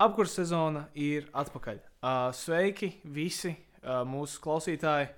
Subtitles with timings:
[0.00, 1.80] apkurss sezona ir atpakaļ.
[2.00, 5.10] Uh, sveiki visi uh, mūsu klausītāji.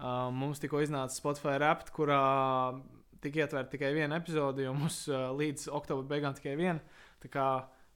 [0.00, 2.20] Uh, mums tikko iznāca Spotify rapt, kurā
[3.20, 6.80] tika ietverta tikai viena epizode, jo mums uh, līdz oktobra beigām tikai viena.
[7.20, 7.46] Tā kā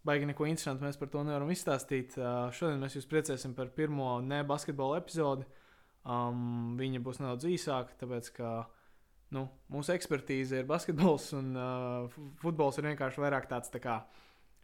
[0.05, 2.19] baigi neko interesantu mēs par to nevaram izstāstīt.
[2.21, 5.49] Uh, šodien mēs jūs priecēsim par pirmo ne basketbola epizodi.
[6.05, 8.51] Um, viņa būs nedaudz īsāka, tāpēc ka
[9.33, 14.03] nu, mūsu ekspertīze ir basketbols un uh, futbols ir vienkārši vairāk tāds tā kā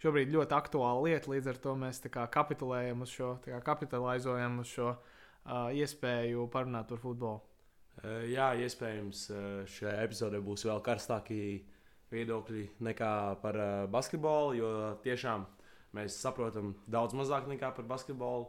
[0.03, 1.31] šobrīd ļoti aktuāla lieta.
[1.33, 6.91] Līdz ar to mēs kā, kapitulējam uz šo, kā, kapitalizējam uz šo uh, iespēju parunāt
[6.91, 7.43] par futbolu.
[8.01, 9.27] Uh, jā, iespējams,
[9.69, 11.41] šajā epizodē būs vēl karstāki
[12.11, 14.71] viedokļi nekā par uh, basketbolu, jo
[15.05, 15.47] tiešām
[15.97, 18.49] mēs saprotam daudz mazāk nekā par basketbolu.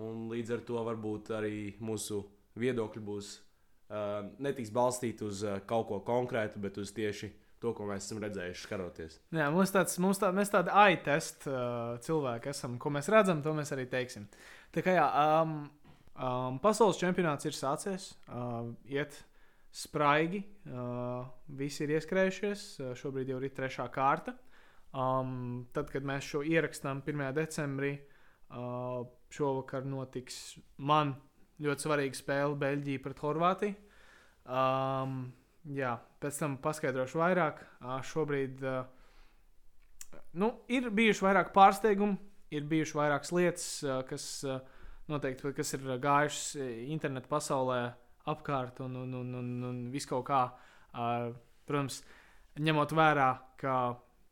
[0.00, 2.24] Un līdz ar to varbūt arī mūsu
[2.58, 7.30] viedokļi būs uh, netiks balstīti uz uh, kaut ko konkrētu, bet uz tieši
[7.64, 9.18] to, ko mēs esam redzējuši, skaroties.
[9.34, 12.76] Jā, mums tāds, mums tā, mēs tādi AI-test uh, cilvēki esam.
[12.82, 14.28] Ko mēs redzam, to mēs arī teiksim.
[14.74, 15.06] Tā kā jā,
[15.40, 15.54] um,
[16.14, 19.16] um, pasaules čempionāts ir sācies, uh, iet
[19.74, 21.24] spraigi, uh,
[21.58, 24.36] visi ir ieskrējušies, uh, šobrīd jau ir trešā kārta.
[24.94, 27.24] Um, tad, kad mēs šo ierakstām 1.
[27.34, 27.96] decembrī,
[28.54, 29.02] uh,
[29.34, 31.16] šovakar notiks man
[31.64, 33.80] ļoti svarīga spēle Beļģija pret Horvātiju.
[34.44, 35.23] Um,
[35.72, 37.60] jā, pēc tam paskaidrošu vairāk.
[38.08, 38.62] Šobrīd
[40.40, 42.18] nu, ir bijuši vairāk pārsteigumu,
[42.54, 43.68] ir bijušas vairākas lietas,
[44.08, 44.28] kas
[45.10, 46.56] noteikti kas ir gājušas
[46.88, 47.80] internetu pasaulē
[48.30, 50.46] apkārt un, un, un, un, un viskaut kā.
[51.64, 52.00] Protams,
[52.60, 53.28] ņemot vērā,
[53.60, 53.76] ka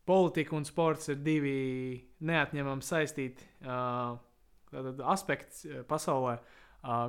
[0.09, 3.47] politika un sports ir divi neatņemami saistīti
[5.13, 6.37] aspekti pasaulē.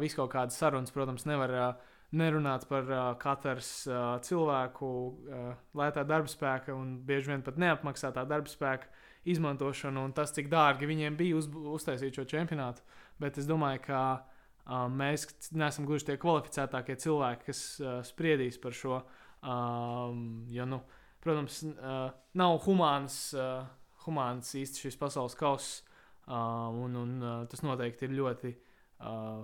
[0.02, 5.47] Viskaut kādas sarunas, protams, nevar uh, nerunāt par uh, katras uh, cilvēku uh,
[5.78, 8.89] lētā darba spēka un bieži vien pat neapmaksātā darba spēka
[9.30, 12.84] izmantošanu un tas, cik dārgi viņiem bija uz, uztaisīt šo čempionātu.
[13.22, 15.25] Bet es domāju, ka uh, mēs
[15.56, 19.02] neesam gluži tie kvalificētākie cilvēki, kas uh, spriedīs par šo.
[19.44, 20.79] Um, jo, nu,
[21.23, 23.66] protams, uh, nav humāns, uh,
[24.06, 25.81] humāns īsti šis pasaules kauss,
[26.28, 28.53] uh, un, un uh, tas noteikti ir ļoti.
[29.03, 29.44] Uh,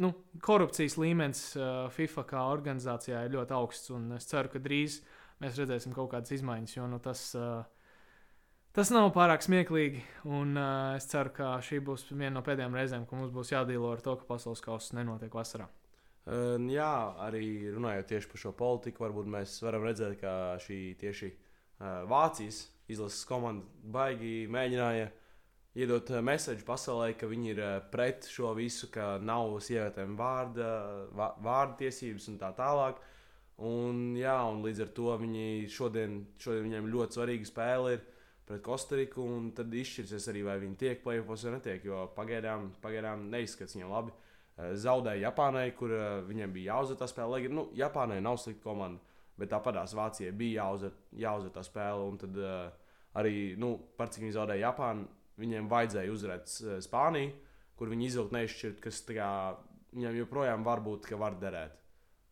[0.00, 0.10] nu,
[0.42, 3.92] korupcijas līmenis uh, FIFA kā organizācijā ir ļoti augsts.
[4.16, 5.00] Es ceru, ka drīz
[5.42, 7.62] mēs redzēsim kaut kādas izmaiņas, jo nu, tas, uh,
[8.74, 10.02] tas nav pārāk smieklīgi.
[10.26, 13.92] Un, uh, es ceru, ka šī būs viena no pēdējām reizēm, kad mums būs jādīlo
[13.94, 15.70] ar to, ka pasaules kausa nenotiek vasarā.
[16.24, 21.28] Jā, arī runājot tieši par šo politiku, varbūt mēs varam redzēt, ka šī tieši
[22.08, 25.23] Vācijas izlases komanda baigi mēģināja uh,
[25.78, 30.70] iedot mēsēju eh, pasaulē, ka viņi ir eh, pret šo visu, ka nav sievietēm vārda,
[31.14, 33.00] vārda tiesības un tā tālāk.
[33.64, 38.04] Un, jā, un līdz ar to viņi šodien, šodien viņiem ļoti svarīga spēle ir
[38.48, 39.26] pret Kostariku.
[39.54, 41.86] Tad izšķirsies arī, vai viņi tiek plēsofos vai netiek.
[41.86, 44.14] Jo pagaidām, pagaidām neizskatās viņiem labi.
[44.58, 45.94] Eh, zaudēja Japānai, kur
[46.30, 47.34] viņiem bija jāuzvar tā spēle.
[47.34, 49.02] Lai gan nu, Japānai nav slikta komanda,
[49.38, 52.08] bet tāpatās Vācijai bija jāuzvar, jāuzvar tā spēle.
[52.10, 52.56] Un tad uh,
[53.18, 55.06] arī, nu, par cik viņi zaudēja Japānu
[55.40, 57.32] viņiem vajadzēja uzvarēt eh, Spāniju,
[57.78, 59.30] kur viņi izvilkt neizšķirt, kas kā,
[59.94, 61.80] viņam joprojām var būt, ka var derēt.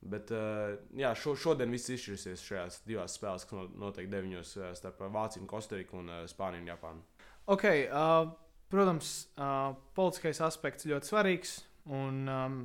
[0.02, 5.04] Bet uh, jā, šo, šodien viss izšķirsies šajās divās spēlēs, kas notiek deviņos uh, starp
[5.14, 7.04] Vāciju, Kostariku un Spāniju un Japānu.
[7.54, 8.32] Okay, uh,
[8.70, 11.52] protams, uh, politiskais aspekts ļoti svarīgs.
[11.90, 12.58] Un, um,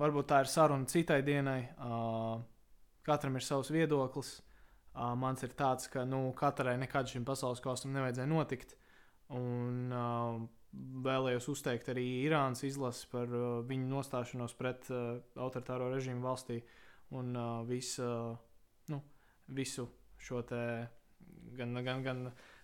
[0.00, 1.60] varbūt tā ir saruna citai dienai.
[1.76, 2.40] Uh,
[3.06, 4.38] katram ir savs viedoklis.
[4.96, 8.76] Uh, mans ir tāds, ka nu, katrai nekad šim pasaules kausam nevajadzēja notikt.
[9.34, 10.36] Un uh,
[11.06, 16.60] vēlējos uzteikt arī Irānas izlasi par uh, viņu nostāšanos pret uh, autoritāro režīmu valstī
[17.16, 18.36] un uh, visu, uh,
[18.92, 19.00] nu,
[19.48, 19.88] visu
[20.18, 20.60] šo te
[21.56, 22.22] gan, gan, gan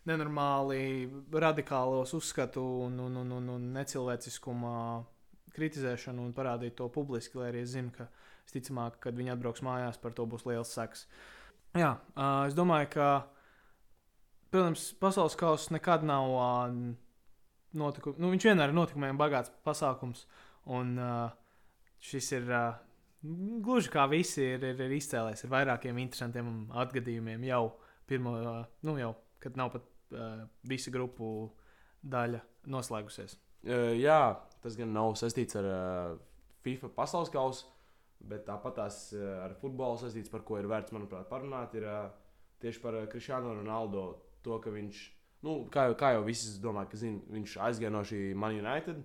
[0.08, 4.74] nenormāli radikālos uzskatu un, un, un, un, un necilvēciskuma
[5.56, 8.08] kritizēšanu un parādīt to publiski, lai arī es zinu, ka
[8.46, 11.06] visticamāk, kad viņi atbrauks mājās, par to būs liels seks.
[11.78, 13.08] Jā, uh, es domāju, ka
[14.52, 16.74] protams, pasaules kausa nekad nav uh,
[17.78, 18.18] notikums.
[18.20, 20.26] Nu, viņš vienmēr ir notikumiem bagāts pasākums.
[20.72, 21.32] Un uh,
[22.02, 22.76] šis ir uh,
[23.64, 26.52] gluži kā visi ir, ir, ir izcēlējis ar vairākiem interesantiem
[26.84, 27.64] atgadījumiem jau
[28.08, 31.50] pirmo, uh, nu jau, kad nav pat uh, visa grupu
[32.02, 33.38] daļa noslēgusies.
[33.62, 34.20] Uh, jā,
[34.62, 36.18] tas gan nav saistīts ar uh,
[36.62, 37.70] FIFA pasaules kausu,
[38.22, 41.88] bet tāpat tās ar futbolu saistīts, par ko ir vērts, manuprāt, parunāt, ir
[42.62, 44.04] tieši par Kristiānu Ronaldo
[44.44, 45.00] to, ka viņš,
[45.46, 49.02] nu, kā jau, kā jau visi domā, ka zin, viņš aizgāja no šī Man United.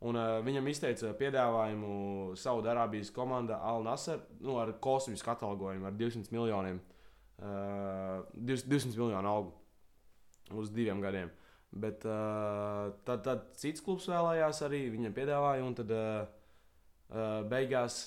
[0.00, 6.32] Un, uh, viņam izteica piedāvājumu Saudārābijas komanda Al Nasser nu, ar kosmisku atalgojumu, ar 200
[6.32, 6.80] miljoniem,
[7.42, 11.28] uh, 200 miljonu algu uz diviem gadiem.
[11.70, 16.24] Bet uh, tad, tad cits klubs vēlējās arī, viņam piedāvāja, un tad uh,
[17.12, 18.00] uh, beigās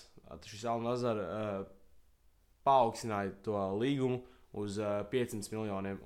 [0.50, 1.72] šis Alnazars uh,
[2.66, 4.24] paaugstināja to līgumu
[4.54, 6.00] uz uh, 500 miljoniem.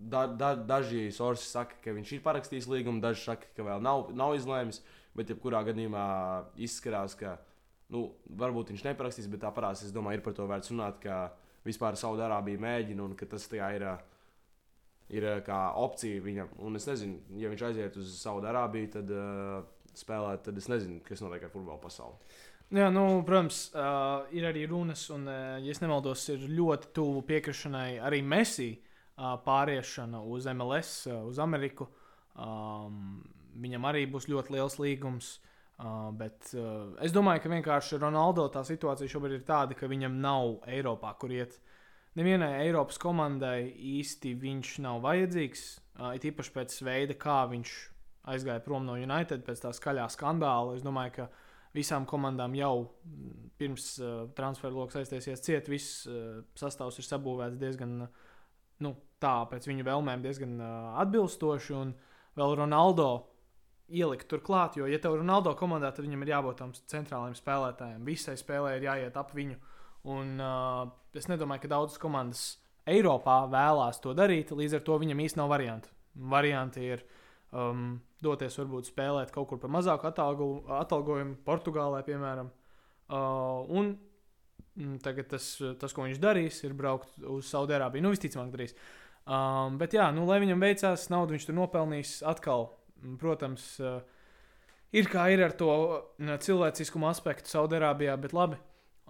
[0.00, 4.08] Da, da, daži sorsi saka, ka viņš ir parakstījis līgumu, daži saka, ka vēl nav,
[4.16, 4.80] nav izlēmis.
[5.16, 6.04] Bet, jebkurā gadījumā,
[6.62, 7.34] izskatās, ka
[7.90, 8.06] nu,
[8.40, 9.82] varbūt viņš neparakstīs, bet tā parādās.
[9.84, 11.32] Es domāju, ir par to vērts runāt, ka
[11.66, 13.86] vispār Saudārābija mēģina un ka tas ir.
[15.10, 19.64] Ir kā opcija viņam, un es nezinu, ja viņš aiziet uz Saudārābiju, tad uh,
[19.98, 22.14] spēlēt, tad es nezinu, kas notiek ar futbola pasauli.
[22.70, 27.98] Jā, nu, protams, uh, ir arī runas, un, uh, ja nemaldos, ir ļoti tuvu piekrišanai
[27.98, 31.88] arī Messi uh, pāriešana uz MLS, uh, uz Ameriku.
[32.38, 33.24] Um,
[33.58, 35.32] viņam arī būs ļoti liels līgums.
[35.80, 40.20] Uh, bet uh, es domāju, ka vienkārši Ronaldo tā situācija šobrīd ir tāda, ka viņam
[40.22, 41.58] nav Eiropā, kur iet.
[42.20, 45.68] Nevienai Eiropas komandai īsti viņš nav vajadzīgs.
[45.96, 47.76] Uh, it īpaši pēc veida, kā viņš
[48.30, 50.76] aizgāja prom no United pēc tā skaļā skandāla.
[50.76, 51.30] Es domāju, ka
[51.76, 55.68] visām komandām jau mm, pirms uh, transferu lokus aiztaisies ciet.
[55.70, 58.14] Viss uh, sastāvs ir sabūvēts diezgan uh,
[58.84, 61.76] nu, tā, pēc viņu vēlmēm, diezgan uh, atbilstoši.
[61.78, 61.92] Un
[62.38, 63.10] vēl Ronaldo
[63.90, 68.02] ielikt turklāt, jo, ja tev ir Ronaldo komandā, tad viņam ir jābūt tam centrālajiem spēlētājiem.
[68.06, 69.60] Visai spēlē ir jāiet ap viņu.
[70.10, 70.84] Un uh,
[71.14, 72.44] es nedomāju, ka daudzas komandas
[72.90, 75.90] Eiropā vēlās to darīt, līdz ar to viņam īstenībā nav variantu.
[76.30, 77.18] Varianti ir uh,
[77.56, 80.48] um, doties varbūt spēlēt kaut kur par mazāku atalgu,
[80.80, 82.50] atalgojumu, Portugālē, piemēram.
[83.10, 83.94] Uh, un
[84.76, 88.04] mm, tagad tas, tas, ko viņš darīs, ir braukt uz Saudārābiju.
[88.04, 88.76] Nu, visticamāk, darīs.
[89.26, 92.70] Um, bet, jā, nu, lai viņam veicās, naudu viņš tur nopelnīs atkal.
[93.00, 94.00] Mm, protams, uh,
[94.96, 98.60] ir kā ir ar to uh, cilvēciskumu aspektu Saudārābijā, bet labi.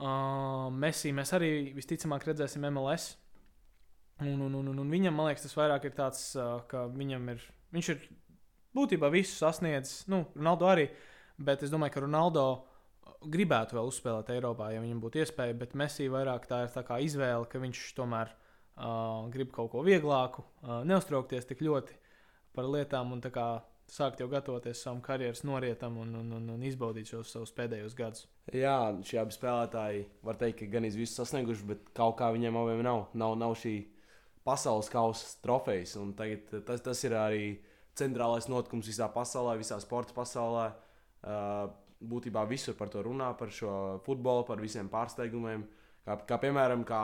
[0.00, 3.12] Uh, Messi mēs arī visticamāk redzēsim MLS.
[4.20, 7.44] Un, un, un, un viņam, man liekas, tas vairāk ir tāds, uh, ka viņam ir,
[7.72, 8.02] viņš ir
[8.76, 10.04] būtībā visu sasniedzis.
[10.10, 10.88] Nu, Ronaldo arī,
[11.38, 12.44] bet es domāju, ka Ronaldo
[13.20, 17.00] gribētu vēl uzspēlēt Eiropā, ja viņam būtu iespēja, bet Messi vairāk tā ir tā kā
[17.04, 21.98] izvēle, ka viņš tomēr uh, grib kaut ko vieglāku, uh, neuztraukties tik ļoti
[22.56, 23.48] par lietām un kā,
[23.90, 28.26] sākt jau gatavoties savam karjeras norietam un, un, un, un izbaudīt šos savus pēdējos gadus.
[28.54, 28.76] Jā,
[29.06, 33.08] šie abi spēlētāji var teikt, ka gan izvisu sasnieguši, bet kaut kā viņiem abiem nav.
[33.18, 33.74] Nav, nav šī
[34.46, 35.96] pasaules kausa trofejas.
[36.66, 37.44] Tas, tas ir arī
[37.98, 40.70] centrālais notikums visā pasaulē, visā sporta pasaulē.
[41.20, 41.68] Uh,
[42.00, 45.66] būtībā visur par to runā, par šo futbolu, par visiem pārsteigumiem.
[46.06, 47.00] Kā, kā piemēram, kā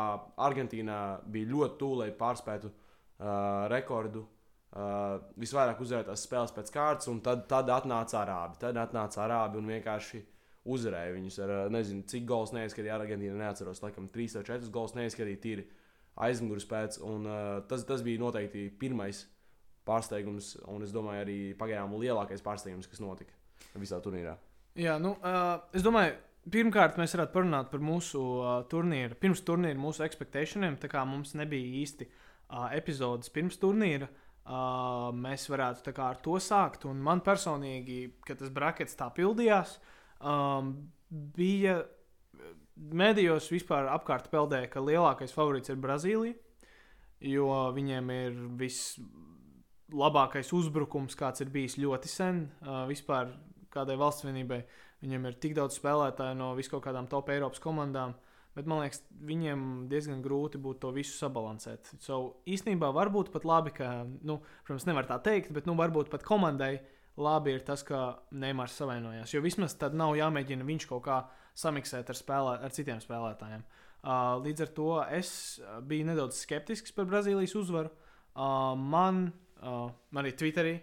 [0.47, 4.25] Argentīnā bija ļoti tuvu, lai pārspētu uh, rekordu.
[4.77, 8.59] Uh, visvairāk uzvarētās spēles pēc kārtas, un tad, tad atnāca arābi.
[8.61, 10.23] Tad atnāca arābi un vienkārši
[10.67, 13.39] uzvarēja viņus ar nezinu, cik gols neizskatīja Argentīna.
[13.45, 15.69] Neatceros, laikam, trīs vai četrus gols neizskatīja tīri
[16.27, 17.01] aizmugures pēc.
[17.05, 19.27] Un, uh, tas, tas bija noteikti pirmais
[19.87, 24.37] pārsteigums, un es domāju, arī pagaidām lielākais pārsteigums, kas notika visā turnīrā.
[24.77, 26.17] Jā, nu, uh, es domāju,
[26.53, 30.79] pirmkārt, mēs varētu parunāt par mūsu uh, turnīru, pirms turnīra, mūsu expectationiem.
[30.83, 36.39] Tā kā mums nebija īsti uh, epizodes pirms turnīra, uh, mēs varētu kā, ar to
[36.43, 36.87] sākt.
[36.91, 39.79] Un man personīgi, kad tas brakets tā pildījās,
[40.21, 40.75] um,
[41.11, 41.83] bija.
[42.77, 46.37] Mēdījos vispār apkārt peldēja, ka lielākais favorīts ir Brazīlija,
[47.25, 48.99] jo viņiem ir viss
[49.95, 53.31] labākais uzbrukums, kāds ir bijis ļoti sen uh, vispār
[53.75, 54.63] kādai valsts vienībai.
[55.05, 58.15] Viņam ir tik daudz spēlētāju no viskaut kādām top Eiropas komandām,
[58.57, 61.93] bet man liekas, viņiem diezgan grūti būtu to visu sabalansēt.
[62.01, 63.91] So, īstenībā varbūt pat labi, ka,
[64.27, 66.79] nu, protams, nevar tā teikt, bet nu, varbūt pat komandai
[67.21, 69.35] labi ir tas, ka Neimārs savainojās.
[69.35, 71.21] Jo vismaz tad nav jāmēģina viņš kaut kā
[71.57, 73.65] samiksēt ar, spēlē, ar citiem spēlētājiem.
[74.07, 75.31] Uh, līdz ar to es
[75.89, 77.91] biju nedaudz skeptisks par Brazīlijas uzvaru.
[78.37, 79.31] Uh, man
[79.63, 79.89] Uh,
[80.21, 80.75] arī Twitterī.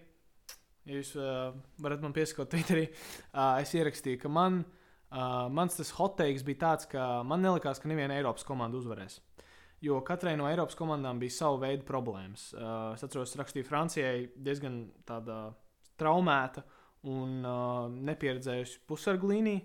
[0.84, 2.88] Ja jūs uh, varat man piesakot Twitterī,
[3.32, 4.60] uh, es ierakstīju, ka man,
[5.08, 9.20] uh, mans tas hoteiks bija tāds, ka man nelikās, ka neviena Eiropas komanda uzvarēs.
[9.84, 12.50] Jo katrai no Eiropas komandām bija sava veida problēmas.
[12.56, 15.38] Uh, es atceros, rakstīju Francijai diezgan tāda
[16.00, 16.64] traumēta
[17.08, 19.64] un uh, nepieredzējusi pusargu līniju.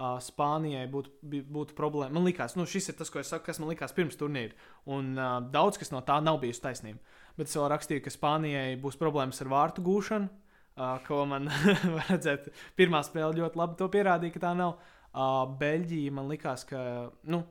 [0.00, 1.10] Uh, Spānijai būtu,
[1.52, 2.14] būtu problēma.
[2.16, 4.54] Man liekas, nu, šis ir tas, saku, kas man likās pirms turnīra.
[4.88, 7.18] Un uh, daudz kas no tā nav bijusi taisnība.
[7.36, 11.50] Bet es vēl rakstīju, ka Spānijai būs problēmas ar vārtu gūšanu, uh, ko man
[12.08, 12.48] redzēt.
[12.80, 14.78] Pirmā spēle ļoti labi to pierādīja, ka tā nav.
[15.10, 16.80] Uh, Beļģija man likās, ka
[17.28, 17.42] nu,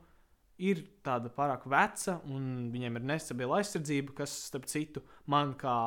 [0.58, 5.78] ir tāda pārāk veca un viņiem ir nestabila aizsardzība, kas, starp citu, man kā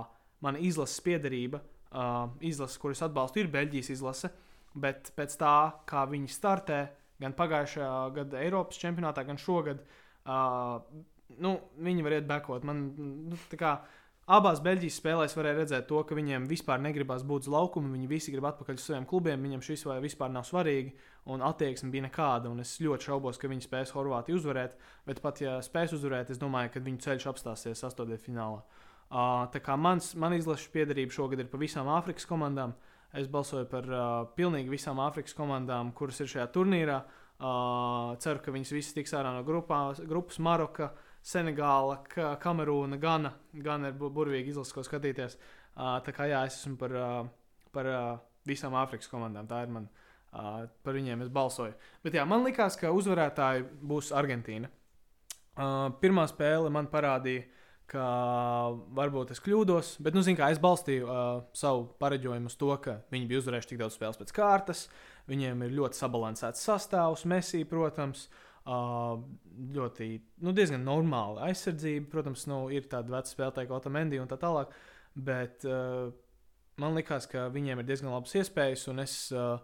[0.47, 1.59] mana izlases piedarība,
[1.91, 4.31] uh, izlase, kuras atbalstu, ir Beļģijas izlase.
[4.31, 5.57] Uh, Bet pēc tā,
[5.89, 6.83] kā viņi startē,
[7.21, 9.83] gan pagājušajā gada Eiropas čempionātā, gan šogad,
[10.25, 10.81] uh,
[11.43, 12.65] nu, viņi var iet bekot.
[12.65, 12.87] Man,
[13.29, 13.77] nu, kā,
[14.31, 17.91] Abās Beļģijas spēlēs varēja redzēt to, ka viņiem vispār negribas būt uz laukuma.
[17.91, 19.43] Viņi visi grib atpakaļ uz saviem klubiem.
[19.43, 20.93] Viņam šis vai vispār nav svarīgi,
[21.35, 22.53] un attieksme bija nekāda.
[22.63, 24.79] Es ļoti šaubos, ka viņi spēs Horvātiju uzvarēt.
[25.09, 28.63] Bet pat ja spēs uzvarēt, es domāju, ka viņu ceļš apstāsies astotdaļfinālā.
[29.13, 32.77] Uh, tā kā mans, man izlases piedarība šogad ir pa visām Āfrikas komandām.
[33.13, 34.05] Es balsoju par uh,
[34.37, 37.03] pilnīgi visām Āfrikas komandām, kuras ir šajā turnīrā.
[37.43, 40.93] Uh, ceru, ka viņas visas tiks ārā no grupā, grupas Maroka.
[41.23, 43.31] Senegāla, Ka- Kamerūna, Gana.
[43.63, 45.37] Gan ir bu- burvīgi izlases, ko skatīties.
[45.77, 47.29] Uh, tā kā jā, es esmu par, uh,
[47.73, 48.17] par uh,
[48.49, 49.47] visām Āfrikas komandām.
[49.47, 49.87] Tā ir man,
[50.33, 51.77] uh, par viņiem es balsoju.
[52.03, 54.73] Bet jā, man likās, ka uzvarētāji būs Argentīna.
[55.53, 57.45] Uh, pirmā spēle man parādīja,
[57.93, 58.05] ka
[58.97, 62.97] varbūt es kļūdos, bet, nu, zināmā mērā, es balstīju uh, savu pareģojumu uz to, ka
[63.13, 64.87] viņi bija uzvarējuši tik daudz spēles pēc kārtas.
[65.29, 68.25] Viņiem ir ļoti sabalansēts sastāvs, Messi, protams,
[68.65, 69.19] uh,
[69.77, 70.09] ļoti,
[70.47, 72.09] nu, diezgan normāla aizsardzība.
[72.15, 74.73] Protams, nu, ir tāda veca spēlētāja kā Otamendi un tā tālāk,
[75.29, 76.09] bet uh,
[76.81, 79.59] man likās, ka viņiem ir diezgan labas iespējas, un es uh,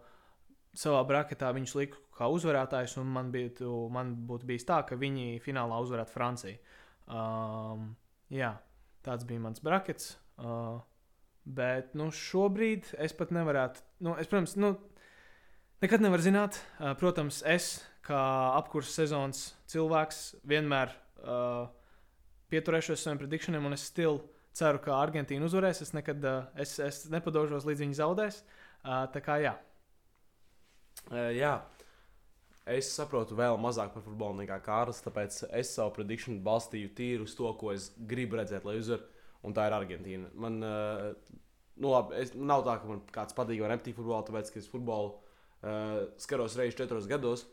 [0.76, 5.38] savā braketā viņus liku kā uzvarētājus, un man, bija, man būtu bijis tā, ka viņi
[5.44, 6.60] finālā uzvarētu Franciju.
[7.08, 7.88] Um,
[8.32, 8.52] jā,
[9.06, 10.16] tāds bija mans brakets.
[10.38, 10.80] Uh,
[11.48, 14.74] bet nu, šobrīd es pat nevarētu, nu, es, protams, nu,
[15.82, 16.60] nekad nevaru zināt.
[16.78, 18.20] Uh, protams, es kā
[18.56, 20.92] apkurses sezonas cilvēks vienmēr
[21.22, 21.68] uh,
[22.52, 24.22] pieturēšos saviem predikšaniem, un es stilu
[24.58, 25.82] ceru, ka Argentīna uzvarēs.
[25.84, 28.42] Es nekad uh, es, es nepadošos līdz viņi zaudēs.
[28.82, 29.56] Uh, tā kā jā.
[31.10, 31.56] Uh, jā.
[32.68, 37.32] Es saprotu vēl mazāk par futbolu nekā Kārlis, tāpēc es savu predikšanu balstīju tīri uz
[37.38, 39.06] to, ko es gribu redzēt, lai uzvar,
[39.46, 40.28] un tā ir Argentīna.
[40.36, 41.38] Man, uh,
[41.80, 45.14] nu labi, es, nav tā, ka man kāds patīk vai nepatīk futbolu, tāpēc, es futbolu
[45.14, 47.46] uh, skaros reizes četros gados.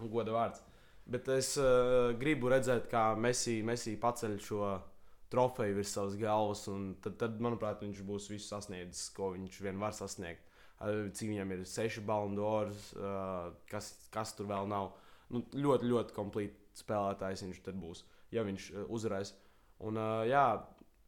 [0.00, 0.64] Goda vārds.
[1.10, 4.74] Bet es uh, gribu redzēt, kā Messi, Messi paceļ šo
[5.30, 9.78] trofeju virs savas galvas, un tad, tad, manuprāt, viņš būs visu sasniedzis, ko viņš vien
[9.78, 10.49] var sasniegt.
[10.80, 14.94] Cik viņam ir seši balondors, uh, kas, kas tur vēl nav.
[15.30, 18.02] Nu, ļoti, ļoti komplīts spēlētājs viņš tad būs,
[18.34, 19.34] ja viņš uzvarēs.
[19.86, 20.44] Un, jā,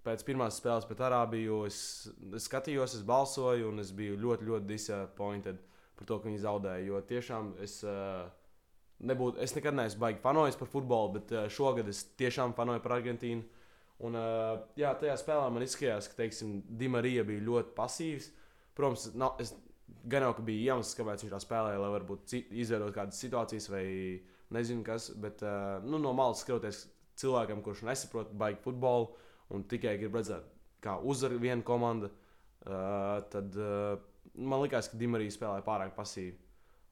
[0.06, 1.78] pēc pirmās spēles pret Arābiju es,
[2.36, 5.60] es skatījos, es balsoju, un es biju ļoti, ļoti disappointed
[5.98, 6.86] par to, ka viņi zaudēja.
[6.88, 7.78] Jo tiešām es,
[9.02, 13.44] nebūtu, es nekad neesmu baigi fanojis par futbolu, bet šogad es tiešām fanoju par Argentīnu.
[14.02, 14.16] Un,
[14.78, 16.26] jā, tajā spēlē man izskatījās, ka
[16.82, 18.32] Dimarija bija ļoti pasīvs.
[18.78, 19.52] Protams, nav, es
[20.08, 23.84] gan jau bija iemesls, kāpēc viņš tā spēlēja, lai varbūt ci- izveidot kādas situācijas vai
[24.54, 25.10] nezinu kas.
[25.22, 26.86] Bet uh, nu, no malas skatoties
[27.20, 29.12] cilvēkam, kurš nesaprot baigi futbolu
[29.52, 30.46] un tikai grib redzēt,
[30.82, 33.98] kā uzvar viena komanda, uh, tad uh,
[34.34, 36.38] man likās, ka Dimarija spēlēja pārāk pasīvi.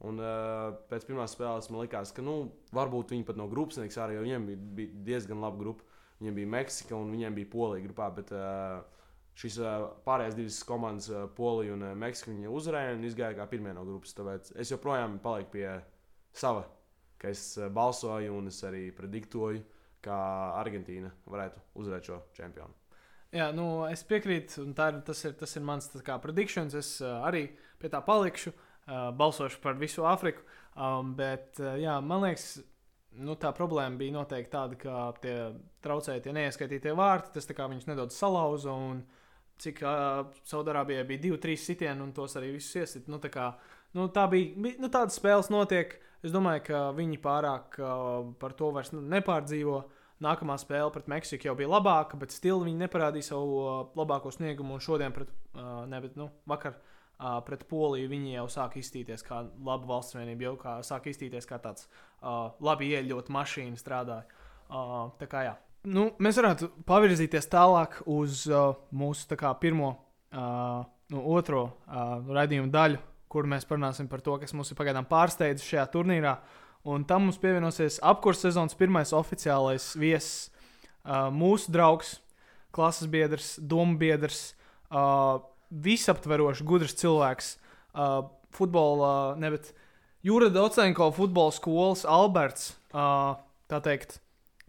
[0.09, 2.37] Un uh, pēc pirmās spēles man likās, ka nu,
[2.77, 4.47] varbūt viņi pat no grupas netiks ārā, jo viņiem
[4.77, 5.85] bija diezgan laba grupa.
[6.21, 8.09] Viņiem bija Meksika un viņiem bija Polija grupā.
[8.17, 9.00] Bet, uh,
[9.39, 13.47] Šīs uh, pārējās divas komandas, uh, Polija un uh, Meksika, viņa uzvarēja un izgāja kā
[13.51, 14.13] pirmie no grupas.
[14.17, 15.69] Tāpēc es joprojām palieku pie
[16.37, 16.67] sava,
[17.21, 19.63] ka es uh, balsoju un es arī prediktoju,
[20.05, 20.19] kā
[20.61, 22.77] Argentīna varētu uzvarēt šo čempionu.
[23.31, 25.87] Jā, nu, es piekrītu, un ir, tas, ir, tas ir mans
[26.23, 26.75] prediktions.
[26.75, 27.45] Es uh, arī
[27.79, 30.43] pie tā palikšu, uh, balsošu par visu Āfriku.
[30.75, 32.57] Um, bet, uh, jā, man liekas,
[33.23, 35.37] nu, tā problēma bija noteikti tāda, ka tie
[35.85, 37.37] traucēja tie neieskaitītie vārti.
[37.37, 38.75] Tas viņus nedaudz salauza.
[38.75, 39.05] Un
[39.61, 43.09] cik uh, Saudārābijai bija divi, trīs sitieni, un tos arī visus iesit.
[43.11, 43.51] Nu, tā, kā,
[43.97, 45.99] nu, tā bija, nu, tādas spēles notiek.
[46.21, 49.81] Es domāju, ka viņi pārāk uh, par to vairs nu, nepārdzīvo.
[50.21, 54.77] Nākamā spēle pret Meksiku jau bija labāka, bet stili viņi neparādīja savu uh, labāko sniegumu.
[54.77, 59.25] Un šodien, pret, uh, ne, bet, nu, vakar uh, pret Poliju, viņi jau sāk iztīties
[59.25, 64.29] kā laba valsts vienība, jau kā, sāk iztīties kā tāds uh, labi ieļot mašīna strādāja.
[64.69, 65.57] Uh, tā kā jā.
[65.89, 69.95] Nu, mēs varētu pavirzīties tālāk uz uh, mūsu kā, pirmo,
[70.29, 73.01] uh, nu, otro uh, raidījumu daļu,
[73.33, 76.35] kur mēs parunāsim par to, kas mums ir pagaidām pārsteidzis šajā turnīrā.
[76.85, 80.51] Un tam mums pievienosies apkurss sezonas pirmais oficiālais viesis,
[81.07, 82.19] uh, mūsu draugs,
[82.77, 84.51] klases biedrs, domu biedrs,
[84.93, 87.55] uh, visaptverošs, gudrs cilvēks,
[87.97, 89.73] uh, futbola, ne, bet
[90.29, 93.39] Jūra Docenko futbola skolas Alberts, uh,
[93.73, 94.19] tā teikt,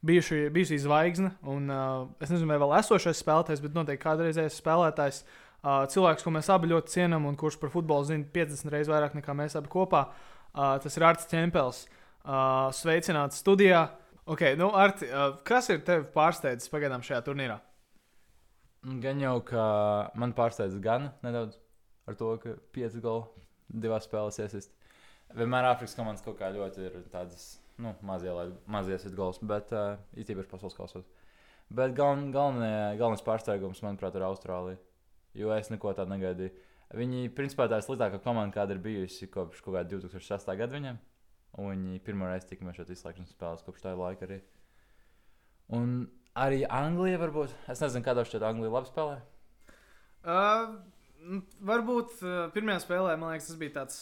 [0.06, 5.24] bijuši, bijusi zvaigzne, un uh, es nezinu, vai vēl esošais spēlētājs, bet noteikti kādreizējais spēlētājs.
[5.62, 9.14] Uh, cilvēks, ko mēs abi ļoti cienām, un kurš par futbolu zina 50 reizes vairāk
[9.20, 11.84] nekā mēs abi kopā, uh, tas ir Arts Čempels.
[12.22, 13.88] Uh, sveicināts studijā.
[14.30, 17.60] Okay, nu, Arti, uh, kas ir tevi pārsteidzis pagaidām šajā turnīrā?
[19.02, 19.64] Gan jau, ka
[20.18, 21.60] man pārsteidz gan nedaudz
[22.10, 24.74] ar to, ka 5 goli divās spēlēs iesist.
[25.38, 29.74] Vienmēr Āfrikas komandas kaut kā ļoti ir tādas nu, mazie, lai mazie sit gols, bet
[29.76, 31.08] uh, īpaši pasaules kausos.
[31.72, 34.80] Bet galven, galvenais, galvenais pārsteigums, manuprāt, ir Austrālija.
[35.40, 36.52] Jo es neko tādu negaidīju.
[37.00, 40.50] Viņi, principā, tā ir sliktākā komanda, kāda ir bijusi kopš kaut kāda 2006.
[40.60, 40.98] gada viņiem.
[41.62, 44.42] Un viņi pirmo reizi tika mešot izslēgšanas spēles kopš tā laika arī.
[45.72, 45.94] Un
[46.36, 47.56] arī Anglija varbūt.
[47.72, 49.18] Es nezinu, kādā šķiet Anglija labi spēlē.
[50.22, 50.76] Uh,
[51.72, 54.02] varbūt uh, pirmajā spēlē, man liekas, tas bija tāds,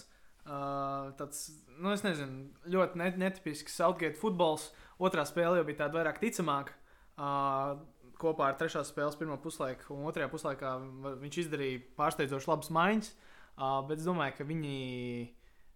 [0.50, 1.46] uh, tāds
[1.78, 4.70] nu, es nezinu, ļoti net, netipisks Southgate futbols.
[5.00, 6.76] Otrā spēle jau bija tāda vairāk ticamāka.
[7.20, 7.80] Uh,
[8.20, 10.76] kopā ar trešās spēles pirmo puslaiku, un otrajā puslaikā
[11.22, 13.12] viņš izdarīja pārsteidzoši labas maiņas.
[13.60, 14.76] Uh, bet es domāju, ka viņi,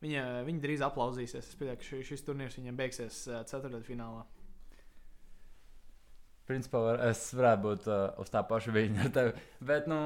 [0.04, 1.50] viņa, viņi drīz aplausīsies.
[1.52, 4.24] Es pieņemu, ka šis, šis turnīrs viņiem beigsies uh, ceturtdaļfinālā.
[6.48, 9.48] Principā var, es varētu būt uh, uz tā paša viņa ar tevi.
[9.64, 10.00] Bet, nu,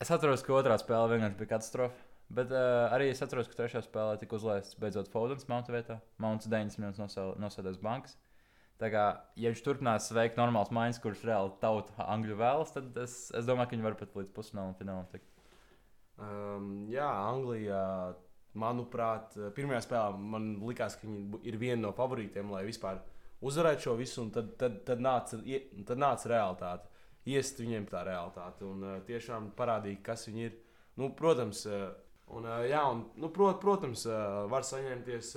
[0.00, 2.07] es atceros, ka otrā spēle vienkārši bija katastrofa.
[2.28, 5.96] Bet uh, arī es atceros, ka trešā spēlē tika uzlaists beidzot Fodens Mounta vietā.
[6.20, 8.18] Mounts 90 minūtes nosēdēs bankas.
[8.78, 9.04] Tā kā,
[9.40, 13.70] ja viņš turpinās veikt normālas maiņas, kuras reāli tauta angļu vēlas, tad es, es domāju,
[13.70, 15.26] ka viņi var pat līdz pusfinālam finālam tikt.
[16.18, 17.82] Um, jā, Anglijā,
[18.58, 23.00] manuprāt, pirmajā spēlē man likās, ka viņi ir viena no favorītiem, lai vispār
[23.42, 25.40] uzvarētu šo visu, un tad, tad, tad, nāca,
[25.88, 26.94] tad nāca realitāte.
[27.28, 30.54] Iest viņiem tā realitāte un uh, tiešām parādīja, kas viņi ir.
[30.98, 31.90] Nu, protams, uh,
[32.36, 34.04] un, jā, un, nu, prot, protams,
[34.52, 35.36] var saņemties.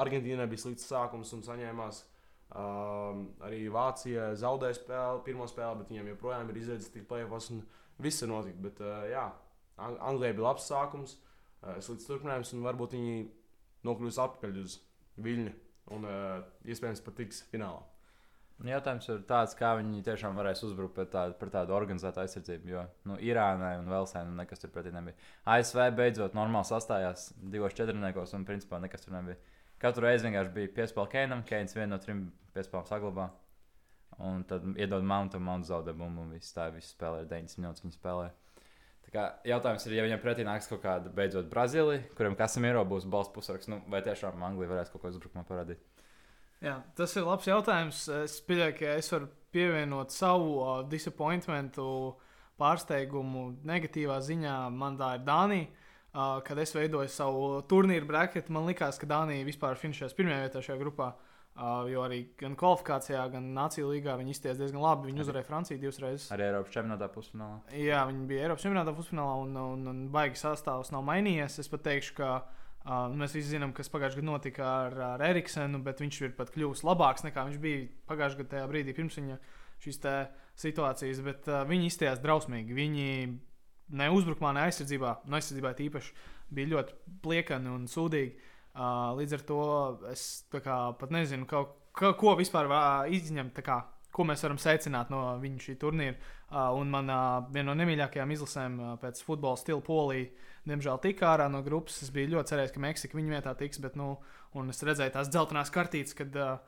[0.00, 2.02] Argentīnai bija slikts sākums un saņēmās
[2.52, 7.62] Um, arī Vācija zaudēja spēli, pirmo spēli, bet viņiem joprojām ir izredzes tikt plēsofos un
[8.04, 8.58] viss ir notikt.
[8.60, 9.30] Bet, uh, jā,
[9.80, 11.14] Ang Anglijai bija labs sākums,
[11.62, 13.14] uh, slikts turpinājums, un varbūt viņi
[13.88, 14.76] nokļūs atpakaļ uz
[15.24, 15.54] Viļņu
[15.96, 17.80] un uh, iespējams pat tiks finālā.
[18.62, 22.68] Jautājums ir tāds, kā viņi tiešām varēs uzbrukt par tādu, par tādu organizētu aizsardzību.
[22.70, 25.16] Jo nu, Irānai un Velsēnai nekas tur pretī nebija.
[25.54, 29.40] ASV beidzot normāli sastājās divos četrniekos un principā nekas tur nebija.
[29.82, 33.32] Katru reizi vienkārši bija piespēle Keinam, Keins vienu no trim piespēlēm saglabā.
[34.22, 36.22] Un tad iedod mountu, un mountu zaudē bumbu.
[36.22, 37.82] Un viss tā, viss spēlē 90 minūtes.
[37.82, 38.28] Viņi spēlē.
[39.02, 43.08] Tā kā jautājums ir, ja viņam pretī nāks kaut kāda beidzot Brazīlija, kuriem Kasamiro būs
[43.10, 45.82] balss pusraksts, nu, vai tiešām Anglija varēs kaut ko uzbrukumā parādīt?
[46.62, 48.04] Jā, tas ir labs jautājums.
[48.22, 51.84] Es pieļauju, ka es varu pievienot savu uh, disappointmentu,
[52.60, 54.56] pārsteigumu negatīvā ziņā.
[54.70, 55.70] Man tā ir Dānija.
[56.12, 60.60] Uh, kad es veidoju savu turnīru braketu, man likās, ka Dānija vispār finšēs pirmajā vietā
[60.62, 61.14] šajā grupā.
[61.52, 65.10] Uh, jo arī gan kvalifikācijā, gan Nāciju līgā viņi izties diezgan labi.
[65.10, 66.30] Viņi uzvarēja Franciju divas reizes.
[66.32, 67.58] Arī Eiropas čempionātā pusfinālā.
[67.76, 71.58] Jā, viņi bija Eiropas čempionātā pusfinālā un, un, un baigi sastāvs nav mainījies.
[71.60, 75.78] Es pat teikšu, ka uh, mēs visi zinām, kas pagājušajā gadā notika ar, ar Eriksenu,
[75.86, 79.38] bet viņš ir pat kļuvis labāks nekā viņš bija pagājušajā gadā, tajā brīdī pirms viņa
[79.82, 80.00] šīs
[80.62, 81.22] situācijas.
[81.26, 82.74] Bet uh, viņi izties drausmīgi.
[82.76, 83.06] Viņi
[83.98, 86.14] ne uzbrukumā, ne aizsardzībā, no aizsardzībā īpaši
[86.52, 88.50] bija ļoti pliekani un sūdīgi.
[88.72, 89.62] Uh, līdz ar to
[90.10, 92.70] es kā, pat nezinu, ka, ka, ko vispār
[93.12, 93.82] izņemt, kā,
[94.12, 96.16] ko mēs varam secināt no viņa šī turnīra.
[96.52, 100.28] Uh, un man uh, viena no nemīļākajām izlasēm uh, pēc futbola stila Polija,
[100.68, 102.02] diemžēl, tika ārā no grupas.
[102.04, 104.14] Es biju ļoti cerējis, ka Meksika viņa vietā tiks, bet, nu,
[104.68, 106.58] es redzēju tās dzeltenās kartītes, kad uh,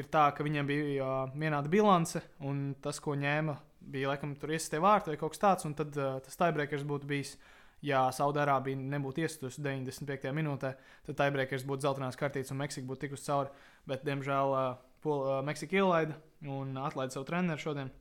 [0.00, 3.58] ir tā, ka viņiem bija uh, vienāda bilance, un tas, ko ņēma
[3.92, 7.10] bija laikam tur iesistie vārti vai kaut kas tāds, un tad uh, tas tiebreakers būtu
[7.10, 7.36] bijis.
[7.84, 10.30] Ja Saudārābija nebūtu iestusi 95.
[10.32, 10.70] minūtē,
[11.04, 13.52] tad tiebreakers būtu zeltainās kartītes un Meksika būtu tikusi cauri.
[13.84, 16.16] Bet, diemžēl, uh, Pol, uh, Meksika ielaida
[16.48, 17.92] un atlaida savu treneru šodien.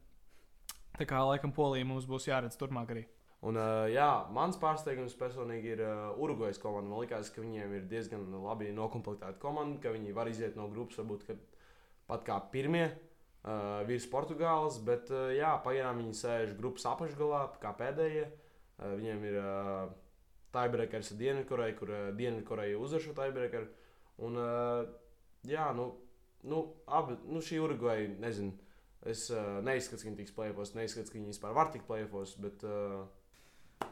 [0.97, 3.03] Tā kā laikam Polija mums būs jāredz turpmāk arī.
[3.43, 6.87] Un, uh, jā, mans pārsteigums personīgi ir uh, Urugvajas komanda.
[6.87, 11.01] Man liekas, ka viņiem ir diezgan labi noklāpta komanda, ka viņi var iziet no grupas,
[11.01, 11.25] varbūt
[12.07, 12.87] pat kā pirmie.
[13.43, 18.29] Uh, virs Portugāles, bet uh, jā, pagaidām viņi sēž grupas apakšgalā, kā pēdējie.
[18.77, 19.89] Uh, viņiem ir uh,
[20.55, 23.67] tiebreakers ar Dienvidkoreju, kur uh, Dienvidkoreja uzvar šo tiebreakeru.
[24.23, 24.85] Un, uh,
[25.49, 25.89] jā, nu,
[26.47, 28.53] nu, abi, nu šī Urugvaja, nezinu,
[29.09, 32.63] es uh, neizskatu, ka viņi tiks plēfos, neizskatu, ka viņi vispār var tikt plēfos, bet.
[32.67, 33.03] Uh,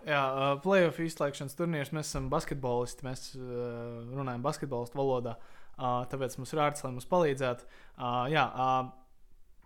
[0.08, 1.92] Jā, uh, playoff izslēgšanas turnīrs.
[1.92, 3.04] Mēs esam basketbolisti.
[3.04, 5.36] Mēs uh, runājam basketbolistu valodā.
[5.76, 7.68] Uh, tāpēc mums ir ārsts, lai mums palīdzētu.
[7.98, 8.94] Uh, jā, uh,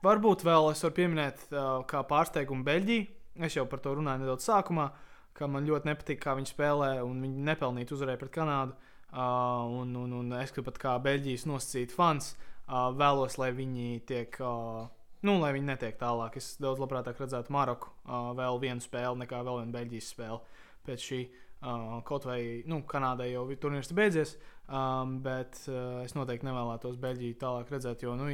[0.05, 3.05] Varbūt vēl es varu pieminēt, uh, kā pārsteigumu Beļģiju.
[3.45, 4.89] Es jau par to runāju nedaudz sākumā,
[5.35, 8.75] ka man ļoti nepatīk, kā viņi spēlē, un viņi nepelnīti uzvarēja pret Kanādu.
[9.15, 12.33] Uh, un, un, un es pat kā Beļģijas nosacīts fans
[12.67, 14.37] uh, vēlos, lai viņi tiek.
[14.43, 14.85] Uh,
[15.25, 19.39] Nu, lai viņi netiek tālāk, es daudz labprāt redzētu Maroku uh, vēl vienu spēli, nekā
[19.47, 20.59] vēl vienu Beļģijas spēli.
[20.85, 24.35] Pēc šī uh, kaut vai nu, Kanādai jau turnīrs ir beidzies,
[24.67, 28.29] um, bet uh, es noteikti nevēlētos Beļģiju tālāk redzēt, jo nu,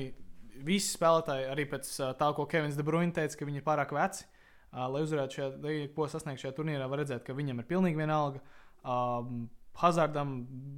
[0.67, 4.27] visi spēlētāji, arī pēc tā, ko Kevins De Bruyne teica, ka viņi ir pārāk veci,
[4.71, 8.43] lai uzvarētu šajā, lai ko sasniegt šajā turnīrā, var redzēt, ka viņam ir pilnīgi vienalga.
[9.79, 10.33] Hazardam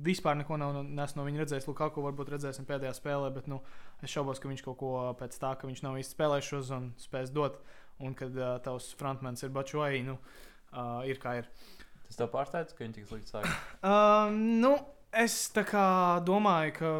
[0.05, 1.67] vispār neko nav no, neesmu no viņa redzējis.
[1.67, 3.59] Lukaku varbūt redzēsim pēdējā spēlē, bet nu,
[4.05, 6.93] es šaubos, ka viņš kaut ko pēc tā, ka viņš nav īsti spēlējis šo zonu,
[7.01, 7.59] spēs dot.
[8.03, 11.49] Un kad uh, tavs frontmens ir Bačoji, nu, uh, ir kā ir.
[12.07, 13.49] Tas tev pārsteidz, ka viņi tik slikti sāk.
[13.81, 14.73] Uh, nu,
[15.17, 16.95] es domāju, ka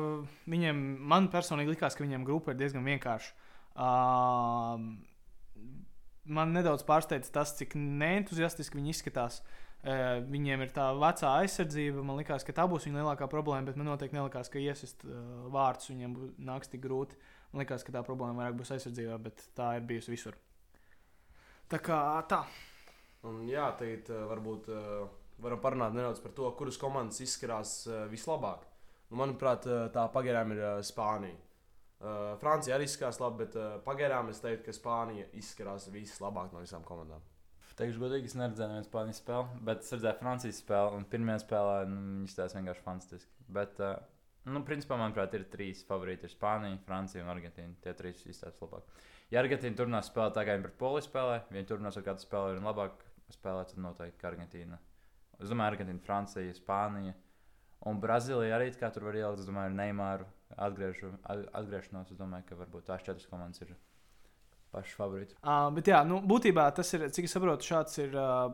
[0.49, 3.34] viņiem, man personīgi likās, ka viņiem grupa ir diezgan vienkārša.
[3.73, 4.77] Uh,
[6.29, 9.41] man nedaudz pārsteidz tas, cik neentuziastiski viņi izskatās.
[9.41, 12.04] Uh, viņiem ir tā vecā aizsardzība.
[12.08, 15.48] Man liekas, ka tā būs viņa lielākā problēma, bet man noteikti nelikās, ka iesist uh,
[15.52, 16.15] vārdus viņiem
[16.48, 17.19] nāks tik grūti.
[17.52, 20.38] Man liekas, ka tā problēma vairāk būs aizsardzībā, bet tā ir bijusi visur.
[21.72, 21.98] Tā kā
[22.32, 22.46] tā.
[23.28, 24.72] Un, jā, tagad uh, varbūt
[25.43, 28.63] varam parunāt nedaudz par to, kuras komandas izskatās vislabāk.
[29.10, 31.36] Nu, manuprāt, tā pagaidām ir Spānija.
[32.39, 37.24] Francija arī izskatās labi, bet pagaidām es teiktu, ka Spānija izskatās vislabāk no visām komandām.
[37.73, 40.97] Teikšu, godīgi, es neredzēju nevienu Spānijas spēli, bet es redzēju Francijas spēli.
[40.99, 43.45] Un pirmajā spēlē nu, viņi izskatās vienkārši fantastiski.
[43.57, 43.95] Bet, uh,
[44.45, 46.27] nu, principā, manuprāt, ir trīs favorīti.
[46.29, 47.73] Ir Spānija, Francija un Argentīna.
[47.81, 49.01] Tie trīs izskatās labāk.
[49.33, 52.59] Ja Argentīna turpinās spēlēt tā, kā viņi pret Poliju spēlē, viņi turpinās ar kādu spēli
[52.59, 53.01] un labāk
[53.33, 54.77] spēlēt, tad noteikti Argentīna.
[55.39, 57.15] Es domāju, Argentīna, Francija, Spānija.
[57.89, 60.29] Un Brazīlija arī kā tur var ielikt, es domāju, ar Neimāru
[60.62, 62.13] atgriežu, at- atgriešanos.
[62.13, 63.73] Es domāju, ka varbūt tās četras komandas ir
[64.73, 65.38] pašas favorītas.
[65.43, 68.51] Uh, bet jā, nu, būtībā tas ir, cik es saprotu, šāds ir uh,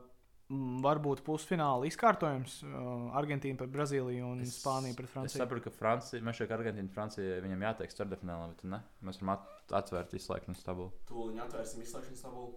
[0.84, 2.60] varbūt pusfināla izkārtojums.
[2.66, 5.42] Uh, Argentīna pret Brazīliju un es, Es- Spānija pret Es Franciju.
[5.44, 8.82] saprotu, ka Francija, mēs šeit Argentīna, Francija, viņam jātiek starpfinālā, bet ne?
[9.06, 10.92] Mēs varam at atvērt izslēgšanas tabulu.
[11.12, 12.56] Tūlīt atvērsim izslēgšanas tabulu.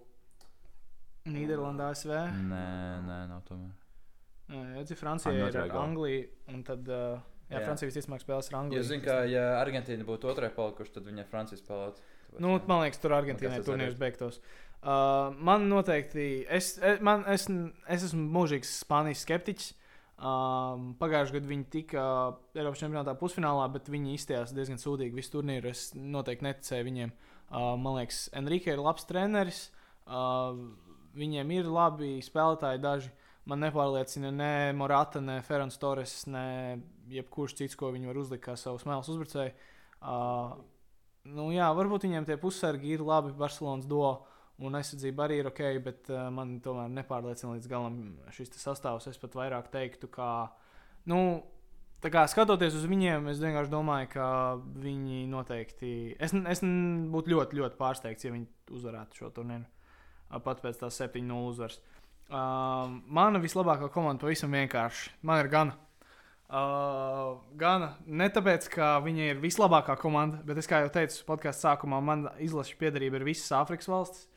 [1.29, 2.11] Nīderlandē, ASV.
[2.49, 2.65] Nē,
[3.07, 3.71] nē, nav tomēr.
[4.51, 5.55] Jā, ja Francija ir.
[5.79, 7.61] Angliju, un tad uh, jā, Jā.
[7.63, 8.81] Francija visticamāk spēlēs ar Angliju.
[8.81, 12.03] Jūs zināt, ka ja Argentīna būtu otrajā palikuši, tad viņa Francija spēlētu.
[12.41, 14.39] Nu, man liekas, tur Argentīnai tas turnīrs beigtos.
[14.83, 17.45] Uh, man noteikti, es, es, man, es,
[17.87, 19.71] es esmu mūžīgs Spānijas skeptiķis.
[20.23, 22.03] Um, Pagājušajā gadā viņi tika
[22.55, 25.71] Eiropas čempionātā pusfinālā, bet viņi izstājās diezgan sūdīgi visu turnīru.
[25.71, 27.13] Es noteikti neticēju viņiem.
[27.13, 29.65] Uh, man liekas, Enrique ir labs treneris.
[30.03, 30.59] Uh,
[31.17, 33.13] viņiem ir labi spēlētāji daži.
[33.49, 36.79] Man nepārliecina ne Morata, ne Ferns Torres, ne
[37.11, 39.55] jebkurš cits, ko viņi var uzlikt kā savu smēles uzbrucēju.
[40.03, 40.55] Uh,
[41.29, 43.33] nu, jā, varbūt viņiem tie pussargi ir labi.
[43.37, 44.03] Barcelonas do
[44.63, 47.97] un aizsardzība arī ir ok, bet uh, man tomēr nepārliecina līdz galam
[48.35, 49.09] šis sastāvs.
[49.11, 50.27] Es pat vairāk teiktu, ka,
[51.09, 51.19] nu,
[52.03, 54.27] kā skatoties uz viņiem, es vienkārši domāju, ka
[54.83, 55.93] viņi noteikti.
[56.19, 59.67] Es, es būtu ļoti, ļoti pārsteigts, ja viņi uzvarētu šo turnīru.
[60.43, 61.81] Pat pēc tās 7-0 uzvaras.
[62.33, 65.19] Uh, mana vislabākā komanda pavisam vienkārši.
[65.27, 65.75] Man ir gana.
[66.53, 71.65] Uh, gan ne tāpēc, ka viņa ir vislabākā komanda, bet es, kā jau teicu, podkāstu
[71.65, 74.27] sākumā man izlaša piedarība ir visas Āfrikas valstis.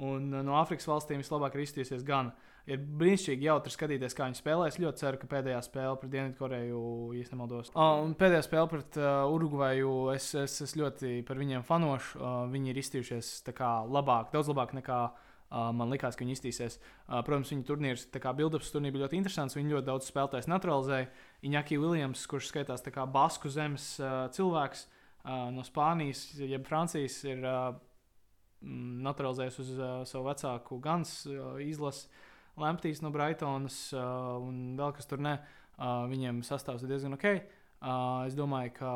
[0.00, 2.32] Un uh, no Āfrikas valstīm vislabāk ir iztīsies gan.
[2.68, 4.70] Ir brīnišķīgi jautri skatīties, kā viņi spēlē.
[4.70, 6.82] Es ļoti ceru, ka pēdējā spēle pret Dienvidkoreju,
[7.18, 11.68] ja nemaldos, uh, un pēdējā spēle pret uh, Urugvaju, es, es, es ļoti par viņiem
[11.68, 12.16] fanošu.
[12.16, 16.36] Uh, viņi ir iztījušies tā kā labāk, daudz labāk nekā Uh, man liekas, ka viņi
[16.36, 16.76] iztīsies.
[17.06, 19.56] Uh, protams, viņa turnīrs, tā kā build-ups turnīrs bija ļoti interesants.
[19.56, 21.08] Viņi ļoti daudz spēlētājs naturalizēja.
[21.48, 24.88] Iņaki Viljams, kurš skaitās kā Basku zemes uh, cilvēks
[25.28, 29.72] no Spānijas, jeb Francijas, ir mm, naturalizējis uz
[30.08, 31.10] savu vecāku Gans
[31.60, 32.06] izlasi.
[32.58, 35.34] Lamptīs no Brightonas un vēl kas tur ne.
[35.76, 37.26] Viņiem sastāvs ir diezgan ok.
[38.24, 38.94] Es domāju, ka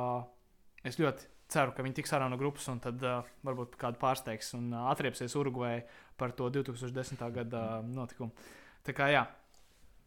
[0.88, 4.54] es ļoti ceru, ka viņi tiks ārā no grupas un tad uh, varbūt kādu pārsteigs
[4.58, 5.76] un uh, atriepsies Urugvai
[6.20, 7.22] par to 2010.
[7.36, 8.34] gada uh, notikumu.
[8.82, 9.26] Tā kā jā,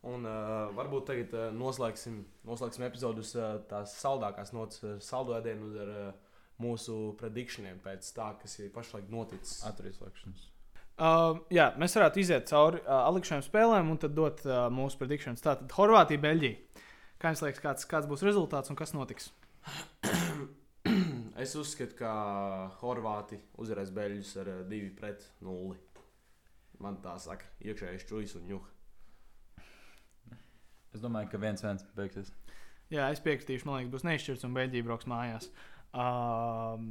[0.06, 5.72] Un uh, varbūt tagad uh, noslēgsim, noslēgsim epizodus uh, tās saldākās nots, uh, saldo ēdienu
[5.82, 9.64] ar uh, mūsu predikšaniem pēc tā, kas ir pašlaik noticis.
[9.66, 10.44] Atver izslēgšanas.
[10.96, 15.44] Uh, jā, mēs varētu iziet cauri uh, atlikušajām spēlēm un tad dot uh, mūsu predikšanas.
[15.44, 16.86] Tātad Horvātija, Beļģija.
[17.20, 19.32] Kā jums liekas, kāds, kāds būs rezultāts un kas notiks?
[21.46, 22.12] Es uzskatu, ka
[22.80, 25.76] Horvāti uzvarēs Beļģus ar 2 pret 0.
[26.82, 28.72] Man tā saka, iekšējais čūlis un ņūka.
[30.96, 32.32] Es domāju, ka viens viens beigsies.
[32.90, 35.52] Jā, es piekritīšu, man liekas, būs neizšķirts un Beļģija brauks mājās.
[35.94, 36.82] Uh,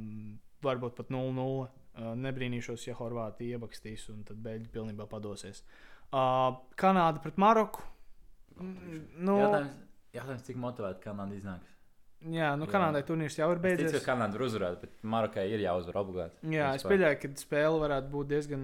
[0.63, 1.67] varbūt pat 0-0.
[1.95, 5.65] Uh, nebrīnīšos, ja Horvātija iebakstīs un tad Beļģija pilnībā padosies.
[6.15, 7.83] Uh, Kanāda pret Maroku.
[8.55, 9.79] Mm, Nu, Jautājums,
[10.15, 11.74] jautājums, cik motivēti Kanāda iznāks.
[12.33, 12.65] Jā, nu.
[12.69, 14.03] Kanādai turnīrs jau ir Es ticu, beidzies.
[14.03, 16.51] ka Kanāda var uzvarēt, bet Marokai ir jāuzvar obligāti.
[16.55, 18.63] Jā, es pieļauju, ka spēle varētu būt diezgan,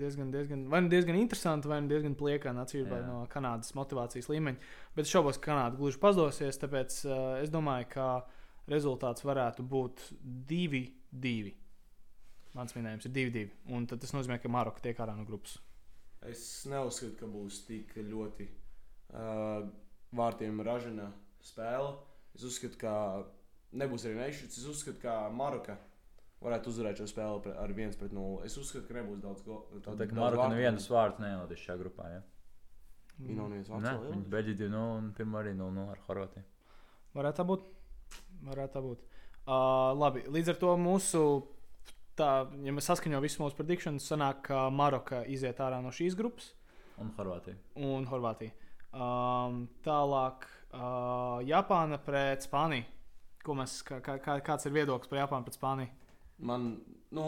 [0.00, 4.70] diezgan, diezgan, vai nu diezgan interesanta, vai nu diezgan pliekana atšķirībā no Kanādas motivācijas līmeņa.
[4.96, 8.08] Bet šaubos, ka Kanāda gluži pazudosies, tāpēc uh, es domāju, ka
[8.70, 10.04] rezultāts varētu būt
[10.50, 11.52] 2-2.
[12.54, 13.44] Mans minējums ir 2-2.
[13.72, 15.56] Un tad tas nozīmē, ka Maroka tiek ārā no grupas.
[16.28, 18.46] Es neuzskatu, ka būs tik ļoti
[19.16, 19.64] uh,
[20.14, 21.08] vārtiem ražina
[21.42, 21.94] spēle.
[22.36, 22.92] Es uzskatu, ka
[23.76, 24.58] nebūs arī nešķirts.
[24.62, 25.76] Es uzskatu, ka Maroka
[26.42, 28.40] varētu uzvarēt šo spēli ar 1 pret 0.
[28.46, 29.82] Es uzskatu, ka nebūs daudz golu.
[29.84, 32.08] Tā kā Maroka nevienus vārdus neieladīs šajā grupā.
[32.16, 32.22] Ja?
[33.22, 34.28] Viņa nav viņi ielikt?
[34.32, 36.44] beidz 2-0 un pirmā arī 0-0 ar Horvātiju.
[37.14, 37.66] Varētu tā būt.
[38.48, 39.04] Varētu tā būt.
[39.42, 41.22] Uh, labi, līdz ar to mūsu.
[42.18, 42.30] Tā,
[42.64, 46.50] ja mēs saskaņojam visu mūsu predikcijas, sanāk, ka Maroka iziet ārā no šīs grupas
[47.00, 47.56] Un Horvātija.
[47.80, 48.52] un Horvātija.
[48.92, 52.84] Um, tālāk, uh, Japāna pret Spāniju.
[53.42, 55.90] Ko mēs, kā, kā- kāds ir viedoklis par Japānu pret Spāniju?
[56.38, 56.80] Man,
[57.10, 57.26] nu,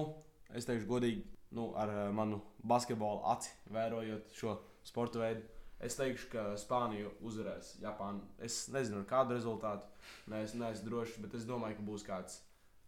[0.55, 5.43] es teikšu, godīgi, nu, ar uh, manu basketbolu aci vērojot šo sporta veidu.
[5.85, 8.23] Es teikšu, ka Spānija uzvarēs Japānu.
[8.39, 9.85] Es nezinu, ar kādu rezultātu.
[10.31, 12.39] Nē, es neesmu drošs, bet es domāju, ka būs kāds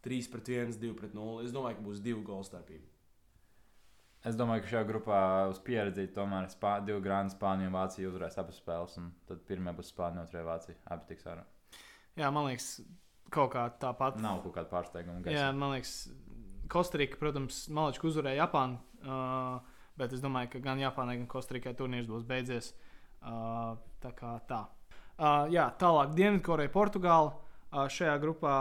[0.06, 1.42] 3 pret 1, 2 pret 0.
[1.44, 2.86] Es domāju, ka būs divu golu starpība.
[4.26, 5.18] Es domāju, ka šajā grupā
[5.52, 8.96] uz pieredzi tomēr spā, divi grāmati Spānija un Vācija uzvarēs abas spēles.
[8.98, 10.74] un Tad pirmā būs Spānija, otrā Vācija.
[10.90, 11.44] Abi tiks ārā.
[12.18, 12.80] Jā, man liekas,
[13.30, 14.18] kaut kā tāpat.
[14.24, 15.20] Nav kaut kāda pārsteiguma.
[15.22, 15.52] Jā, gaisā.
[15.54, 15.94] man liekas,
[16.72, 18.80] Kostarika, protams, Malička uzvarēja Japānu.
[19.06, 22.72] Uh, bet es domāju, ka gan Japānai, gan Kostarikai turnīrs būs beidzies.
[23.22, 24.64] Uh, tā kā tā.
[25.16, 27.36] Uh, jā, tālāk Dienvidkoreja, Portugāla.
[27.70, 28.56] Uh, šajā grupā,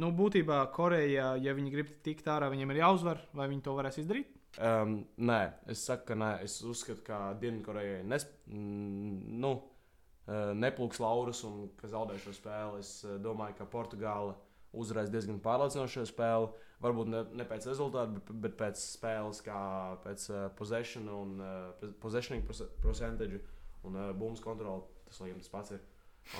[0.00, 4.00] nu, būtībā Koreja, ja viņi grib tikt ārā, viņiem ir jāuzvar, vai viņi to varēs
[4.02, 4.32] izdarīt?
[4.54, 5.40] Um, nē,
[5.72, 6.30] es saku, ka nē.
[6.46, 12.82] Es uzskatu, ka Dienvidkorejai nes, nu, uh, neplūks laurus un ka zaudē šo spēli.
[12.84, 14.36] Es uh, domāju, ka Portugāla
[14.74, 16.52] uzvarēs diezgan pārliecinoši šo spēli.
[16.84, 19.58] Varbūt ne, ne pēc rezultātu, bet, bet pēc spēles, kā
[20.04, 22.42] pēc uh, possession un uh, possession
[22.82, 23.40] percentage
[23.86, 24.84] un uh, bumbas kontroli.
[25.08, 25.82] Tas, laikam, tas pats ir.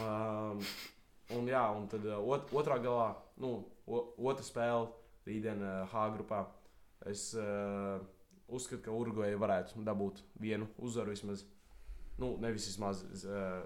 [0.01, 0.63] Um,
[1.33, 3.57] un, jā, un tad uh, ot, otrā galā, nu,
[3.87, 4.91] o, otra spēle
[5.29, 6.45] rītdien uh, H grupā.
[7.09, 8.01] Es uh,
[8.49, 11.45] uzskatu, ka Urugvajai varētu dabūt vienu uzvaru vismaz.
[12.21, 13.03] Nu, nevis vismaz.
[13.25, 13.65] Uh,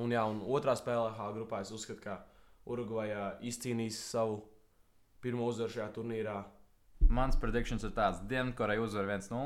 [0.00, 2.20] un, jā, un otrā spēlē H grupā es uzskatu, ka
[2.72, 4.40] Urugvajā izcīnīs savu
[5.22, 6.40] pirmo uzvaru šajā turnīrā.
[7.12, 9.42] Mans prediktions ir tāds, ka Dienvidkoreja uzvar 1-0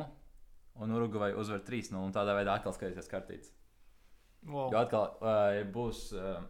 [0.77, 1.97] un Urugvai uzvar 3-0.
[1.97, 3.53] un Tādā veidā atkal skatīsies kartītes.
[4.47, 4.69] Wow.
[4.73, 6.11] Jo atkal uh, būs.
[6.17, 6.45] Uh,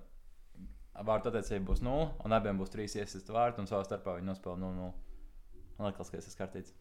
[1.04, 4.56] Vārtu attiecība būs 0, un abiem būs 3 iesaistu vārti, un savā starpā viņi nospēlē
[4.62, 4.86] 0-0.
[5.76, 6.72] Un atkal skatīsies kartītes.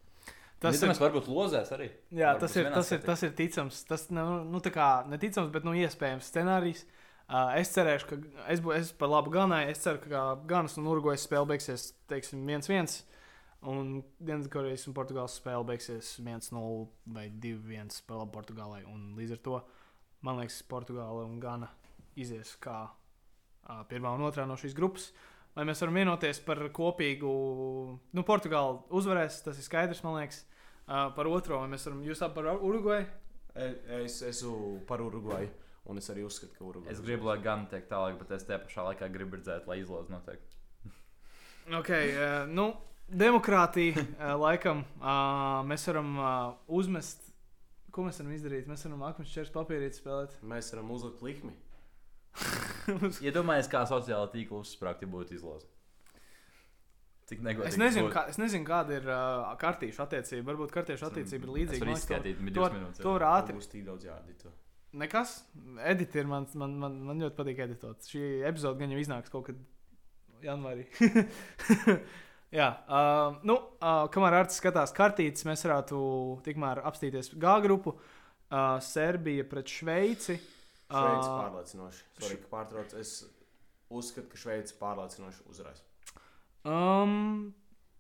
[0.63, 1.89] Tas ir, varbūt lozēs arī.
[2.15, 3.81] jā, Varbūt tas ir, tas ir, tas ir ticams.
[3.89, 6.85] Tas nu, nu, tā kā neticams, bet nu, iespējams scenārijs.
[7.25, 9.73] Uh, es cerēšu, ka es, bū, es par labu ganāju.
[9.73, 13.01] Es ceru, ka Ganas un Urugvajas spēle beigsies teiksim, 1-1.
[13.65, 18.85] Un Dienvidkorejas un Portugāles spēle beigsies 1-0 vai 2-1 par labu Portugālei.
[18.87, 19.59] Un līdz ar to
[20.25, 21.69] man liekas, Portugāla un Gana
[22.17, 25.09] izies kā uh, pirmā un otrā no šīs grupas.
[25.55, 27.29] Lai mēs varam vienoties par kopīgu,
[28.11, 30.41] nu, Portugāla uzvarēs, tas ir skaidrs, man liekas.
[30.85, 33.05] Uh, par otro, vai mēs varam, jūs abi par Urugvaju?
[33.55, 35.47] E- Es esmu par Urugvaju,
[35.89, 36.91] un es arī uzskatu, ka Urugvaja.
[36.93, 40.11] Es gribu, lai gan tiek tālāk, bet es tajā pašā laikā gribu redzēt, lai izlozes
[40.13, 40.41] notiek.
[41.79, 42.67] Ok, uh, nu,
[43.09, 46.27] demokrātija uh, laikam uh, mēs varam uh,
[46.67, 47.31] uzmest.
[47.95, 48.65] Ko mēs varam izdarīt?
[48.67, 50.33] Mēs varam akmeņu čērs papīrīt spēlēt.
[50.51, 51.53] Mēs varam uzlikt likmi.
[53.25, 55.69] Iedomājieties, kā sociālā tīkla uzsprāgt, ja būtu izloze.
[57.29, 57.71] Cik negodīgi.
[57.71, 60.51] Es nezinu, kā, es nezinu, kāda ir uh, kartīšu attiecība.
[60.51, 61.79] Varbūt kartīšu attiecība ir Es līdzīga.
[61.81, 63.01] varu Man liekas, to- izskatīt, to, divas minūtes.
[63.01, 63.55] to var ātri.
[63.57, 64.51] Būs tik daudz jādara.
[64.95, 65.31] Nekas.
[65.91, 68.05] Editi ir man, man, man, man ļoti patīk editot.
[68.11, 70.85] Šī epizode gan jau iznāks kaut kad janvārī.
[72.53, 75.97] Jā, uh, nu, uh, kamēr Arts skatās kartītes, mēs varētu
[76.45, 77.95] tikmēr apstīties G grupu.
[78.45, 80.37] Uh, Serbija pret Šveici.
[80.85, 82.03] Šveice Ā, pārliecinoši.
[82.19, 82.93] Sorry, ka pārtrauc.
[83.01, 83.17] Es
[83.89, 85.81] uzskatu, ka Šveice pārliecinoši uzvarēs.
[86.65, 87.53] Um,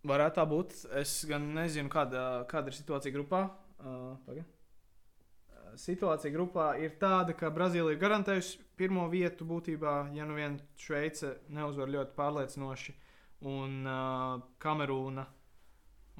[0.05, 0.75] varētu tā būt.
[1.01, 3.47] Es gan nezinu, kāda, kāda ir situācija grupā.
[3.79, 4.45] Uh, paga.
[4.45, 10.59] Uh, Situācija grupā ir tāda, ka Brazīlija ir garantējusi pirmo vietu būtībā, ja nu vien
[10.79, 12.95] Šveice neuzvar ļoti pārliecinoši,
[13.43, 15.25] un uh, Kamerūna,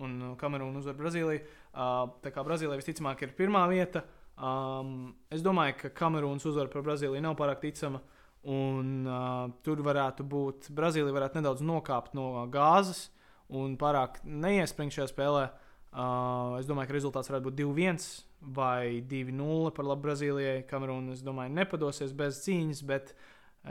[0.04, 1.46] un Kamerūna uzvar Brazīliju.
[1.76, 4.04] Uh, tā kā Brazīlija visticamāk ir pirmā vieta,
[4.36, 8.04] um, es domāju, ka Kamerūnas uzvara par Brazīliju nav pārāk ticama.
[8.46, 13.08] Un, uh, tur varētu būt, Brazīlija varētu nedaudz nokāpt no gāzes
[13.50, 15.48] un pārāk neiespringt šajā spēlē.
[15.96, 18.06] Uh, es domāju, ka rezultāts varētu būt 2-1
[18.56, 20.66] vai 2-0 par labu Brazīlijai.
[20.70, 23.16] Kamerūna, es domāju, nepadosies bez cīņas, bet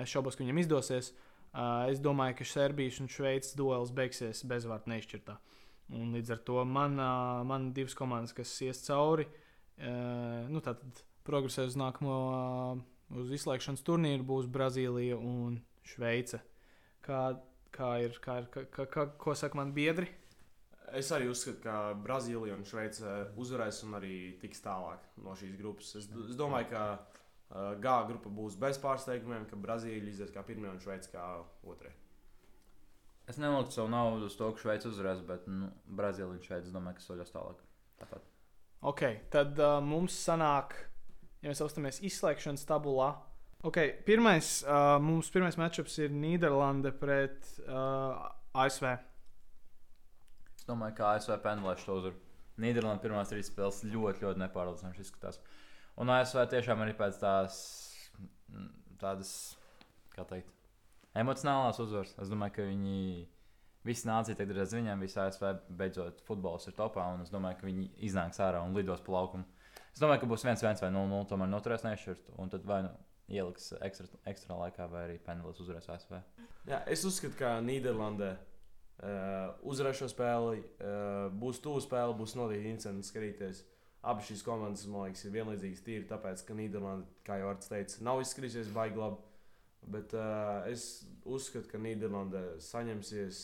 [0.01, 1.13] es šaubos, ka viņam izdosies.
[1.55, 5.37] Uh, es domāju, ka Serbijas un Šveices duels beigsies bezvārdu neizšķirtā.
[5.95, 11.05] Un līdz ar to man, uh, man divas komandas, kas ies cauri, uh, nu, tātad
[11.25, 12.19] progresē uz nākamo.
[12.33, 16.41] Uh, uz izslēgšanas turnīru būs Brazīlija un Šveice.
[17.05, 17.23] Kā,
[17.75, 20.09] kā ir, kā ir kā, kā, kā, ko saka man biedri?
[20.95, 25.95] Es arī uzskatu, ka Brazīlija un Šveice uzvarēs un arī tiks tālāk no šīs grupas.
[26.01, 26.85] Es, es domāju, ka
[27.55, 31.23] G grupa būs bez pārsteigumiem, ka Brazīlija izies kā pirmā un Šveice kā
[31.71, 31.93] otrā.
[33.31, 36.99] Es neliktu savu naudu uz to, ka Šveice uzvarēs, bet nu, Brazīlija un Šveice, domāju,
[36.99, 37.63] ka soļos tālāk.
[38.03, 38.27] Tāpat.
[38.85, 40.75] Ok, tad uh, mums sanāk,
[41.41, 43.15] ja mēs uztamies izslēgšanas tabulā.
[43.65, 48.19] Okay, pirmais, uh, mums pirmais matčups ir Nīderlande pret uh,
[48.61, 48.91] ASV.
[50.59, 52.19] Es domāju, ka ASV penelēs to uzvaru.
[52.61, 55.41] Nīderlanda pirmās trīs spēles ļoti, ļoti nepārliecinoši izskatās.
[56.01, 57.61] Un ASV tiešām arī pēc tās
[58.99, 59.31] tādas,
[60.15, 60.51] kā teikt,
[61.19, 62.15] emocionālās uzvaras.
[62.23, 62.99] Es domāju, ka viņi
[63.85, 67.69] visi nācija tagad redz viņiem, visi ASV beidzot futbols ir topā, un es domāju, ka
[67.69, 69.47] viņi iznāks ārā un lidos pa laukumu.
[69.95, 72.95] Es domāju, ka būs viens, viens vai 0-0, tomēr noturēs nešķirt, un tad vai nu
[73.31, 76.17] ieliks ekstra, ekstra laikā, vai arī Penelēs uzvarēs ASV.
[76.69, 82.75] Jā, es uzskatu, ka Nīderlandē uh, uzvarēs šo spēli, uh, būs tuvu spēle, būs noteikti
[82.75, 83.63] incidents skatīties.
[84.05, 88.03] Abas šīs komandas, man liekas, ir vienlīdzīgas tīri, tāpēc, ka Nīderlanda, kā jau Arts teica,
[88.05, 89.17] nav izskatījusies baigi labi.
[89.95, 93.41] Bet uh, es uzskatu, ka Nīderlanda saņemsies,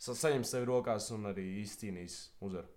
[0.00, 2.68] sa saņems sevi rokās un arī izcīnīs uzvaru.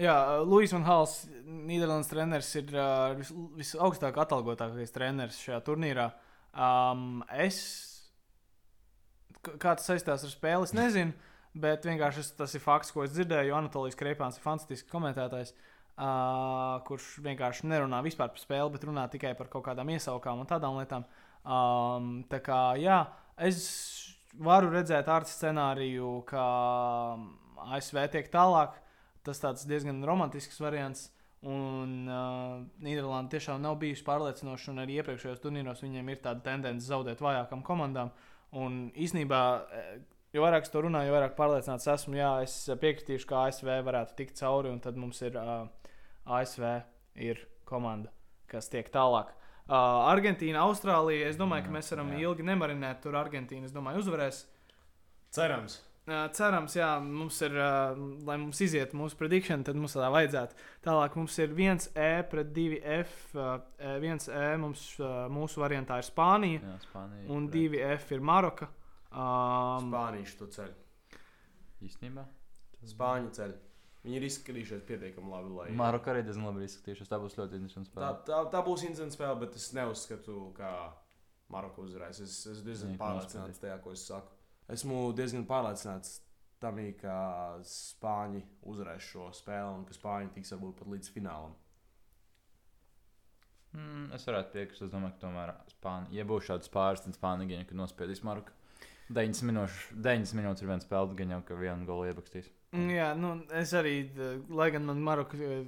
[0.00, 3.30] Jā, Luis Van Hals, Nīderlandes treneris, ir uh, vis,
[3.60, 6.08] visaugstāk atalgotākais treneris šajā turnīrā.
[6.52, 7.60] Um, es,
[9.44, 11.14] kā tas saistās ar spēli, nezinu,
[11.56, 13.54] bet vienkārši es, tas ir fakts, ko es dzirdēju.
[13.56, 19.34] Anatolijas Kreipāns ir fantastisks komentētājs, uh, kurš vienkārši nerunā vispār par spēli, bet runā tikai
[19.38, 21.06] par kaut kādām iesaukām un tādām lietām.
[21.44, 23.04] Um, tā kā, jā,
[23.38, 23.60] es
[24.34, 26.44] varu redzēt ar scenāriju, ka
[27.76, 28.80] ASV tiek tālāk
[29.24, 31.10] tas tāds diezgan romantisks variants.
[31.44, 36.88] Un uh, Nīderlanda tiešām nav bijusi pārliecinoša, un arī iepriekšējos turnīros viņiem ir tāda tendence
[36.88, 38.12] zaudēt vājākām komandām.
[38.56, 39.40] Un īsnībā,
[40.32, 44.16] jo vairāk es to runāju, jo vairāk pārliecināts esmu, jā, es piekritīšu, ka ASV varētu
[44.22, 45.66] tikt cauri, un tad mums ir uh,
[46.26, 46.82] ASV
[47.16, 48.10] ir komanda,
[48.48, 49.32] kas tiek tālāk.
[49.64, 49.74] Uh,
[50.12, 51.26] Argentīna, Austrālija.
[51.30, 52.18] Es domāju, ka mēs varam Jā.
[52.28, 53.64] ilgi nemarinēt tur Argentīnu.
[53.64, 54.44] Es domāju, uzvarēs.
[55.32, 57.94] Cerams, Uh, cerams, jā, mums ir, uh,
[58.28, 60.52] lai mums iziet mūsu predikšana, tad mums tā vajadzētu.
[60.84, 63.14] Tālāk mums ir 1E pret 2F.
[63.32, 63.62] Uh,
[64.02, 67.24] 1E mums, uh, mūsu variantā ir Spānija, Jā, Spānija.
[67.32, 68.68] un pret- 2F ir Maroka.
[69.10, 70.76] Um, Spānijas to ceļu.
[71.88, 72.26] Īstenībā.
[72.84, 73.56] Spāņu ceļu.
[74.04, 75.52] Viņi ir izskatījušies pietiekami labi.
[75.56, 75.66] Lai...
[75.80, 77.08] Maroka arī diezgan labi izskatījušies.
[77.08, 78.20] Tā būs ļoti interesanta Tā, spēle.
[78.28, 80.72] tā, tā būs incidents spēle, bet es neuzskatu, ka
[81.52, 82.20] Maroka uzvarēs.
[82.24, 84.36] Es esmu diezgan Nē, pārliecināts tajā, ko es saku.
[84.74, 86.18] Esmu diezgan pārliecināts
[86.60, 87.16] tam, ka
[87.68, 91.56] Spāņi uzvarēs šo spēli un ka Spāņi tiks varbūt pat līdz finālam.
[93.74, 94.84] Mm, es varētu piekrist.
[94.86, 98.52] Es domāju, ka tomēr Spānija, ja būs šāds pāris, tad Spānija gan nospiedīs Maroku.
[99.12, 102.48] 90 minūtes, 90 minūtes ir viena spēle, gan jau ka vienu golu iebakstīs.
[102.74, 105.62] Mm, Jā, nu, es arī, d- lai gan man Maroka eh,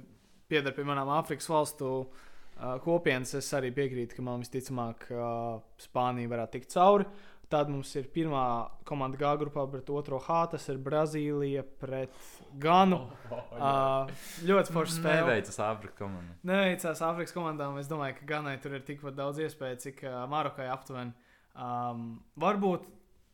[0.51, 6.31] pieder pie manām Āfrikas valstu uh, kopienas, es arī piekrītu, ka man visticamāk uh, Spānija
[6.31, 7.07] varētu tikt cauri.
[7.47, 8.41] Tad mums ir pirmā
[8.83, 10.39] komanda G grupā, pret otro H.
[10.51, 12.11] Tas ir Brazīlija pret
[12.59, 12.97] Ganu.
[13.31, 14.09] Uh,
[14.43, 15.21] ļoti forša spēle.
[15.29, 16.35] Neveicas Āfrikas komanda.
[16.49, 17.77] Neveicās Āfrikas komandām.
[17.79, 21.15] Es domāju, ka Ganai tur ir tikpat daudz iespēju, cik uh, Marokai aptuveni.
[21.55, 22.03] Um,
[22.43, 22.83] varbūt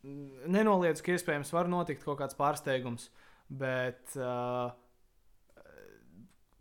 [0.06, 3.10] mm, nenoliedzu, ka iespējams var notikt kaut kāds pārsteigums,
[3.50, 4.72] bet uh,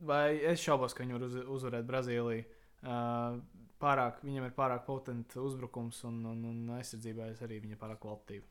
[0.07, 2.47] vai es šaubos, ka viņi var uz, uzvarēt Brazīliju.
[2.83, 3.38] Uh,
[3.83, 8.49] pārāk, viņam ir pārāk potents uzbrukums, un, un, un aizsardzībā es arī viņa pārāk kvalitatīva.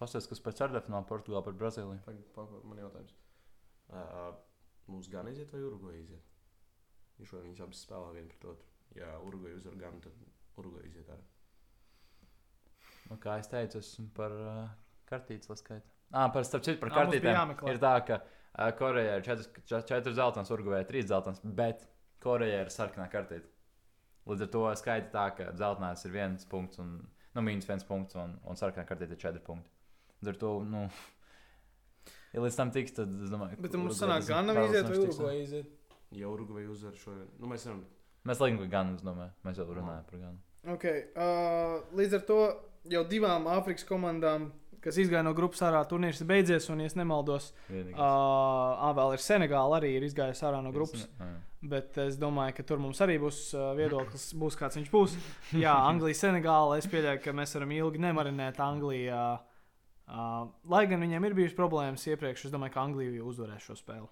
[0.00, 2.00] Pastāstiet, kas pēc ceturtfināla Portugāla par Brazīliju.
[2.06, 3.16] Pagaid, Man jautājums.
[3.86, 4.32] Uh,
[4.90, 6.32] mums gan iziet vai Uruguay iziet?
[7.20, 8.72] Viņš vai viņas abas spēlē vienu pret otru.
[8.96, 10.16] Ja Uruguay uzvar gan, tad
[10.60, 11.24] Uruguay iziet arī.
[13.10, 14.64] Nu, kā es teicu, esmu par uh,
[15.08, 15.95] kartītes laskaitu.
[16.12, 17.54] Ah, par starp citu, par kartītēm.
[17.70, 21.86] Ir tā, ka uh, Korejā ir 4 zeltainas, Urugvajā 3 zeltainas, bet
[22.22, 23.50] Korejā ir sarkanā kartīte.
[24.26, 26.96] Līdz ar to skaita tā, ka zeltainās ir viens punkts, un,
[27.34, 29.70] nu, mīnus viens punkts, un, un sarkanā kartīte ir 4 punkti.
[30.20, 30.86] Līdz ar to, nu,
[32.34, 35.02] ja līdz tam tiks, tad es domāju, Bet mums Urugvajā sanāk, gan nav iziet, vai.
[35.04, 35.74] Uruguay iziet.
[36.14, 37.82] Ja Uruguay uzvar šo, nu mēs varam.
[38.26, 40.38] Mēs laikam, ka gan, es domāju, mēs jau runājam par gan.
[40.66, 42.40] Okay, uh, līdz ar to
[42.90, 44.48] jau divām Āfrikas komandām,
[44.86, 46.68] kas izgāja no grupas ārā, turnīrs ir beidzies.
[46.72, 47.98] Un, ja es nemaldos, Vienīgais.
[47.98, 51.02] uh, vēl ir Senegāla arī ir izgājusi ārā no grupas.
[51.04, 51.42] Es ne- jā.
[51.66, 55.16] Bet es domāju, ka tur mums arī būs uh, viedoklis, būs kāds viņš būs.
[55.58, 56.76] Jā, Anglija, Senegāla.
[56.78, 59.24] Es pieļauju, ka mēs varam ilgi nemarinēt Anglijā.
[60.06, 64.06] Uh, lai gan viņiem ir bijušas problēmas iepriekš, es domāju, ka Anglija uzvarēs šo spēli.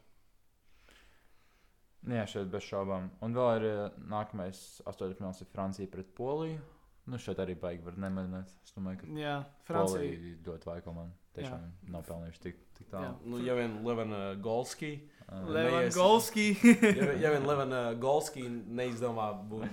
[2.10, 3.06] Jā, šeit bez šaubām.
[3.24, 3.66] Un vēl ir
[4.12, 4.58] nākamais
[4.90, 6.58] astoņfināls ir Francija pret Poliju.
[7.06, 8.48] Nu, šeit arī baigi var nemainīt.
[8.64, 9.34] Es domāju, ka Jā,
[9.68, 10.02] Francija.
[10.02, 11.12] Ir ļoti vāja komanda.
[11.36, 13.04] tiešām nav pelnījuši tik, tik tālu.
[13.04, 13.14] Jā.
[13.26, 14.94] Nu, ja vien Levena Golski,
[15.24, 16.42] Uh, Neies- Levangolski.
[16.62, 19.70] ja, vien- ja vien Levena Golski neizdomā būt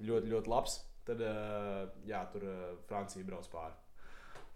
[0.00, 3.74] ļoti, ļoti labs, tad uh, jā, tur uh, Francija brauc pāri.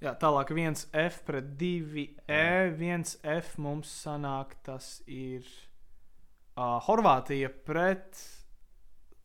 [0.00, 2.72] Jā, tālāk 1F pret 2E.
[2.80, 5.44] 1F mums sanāk, tas ir
[6.56, 8.16] uh, Horvātija pret.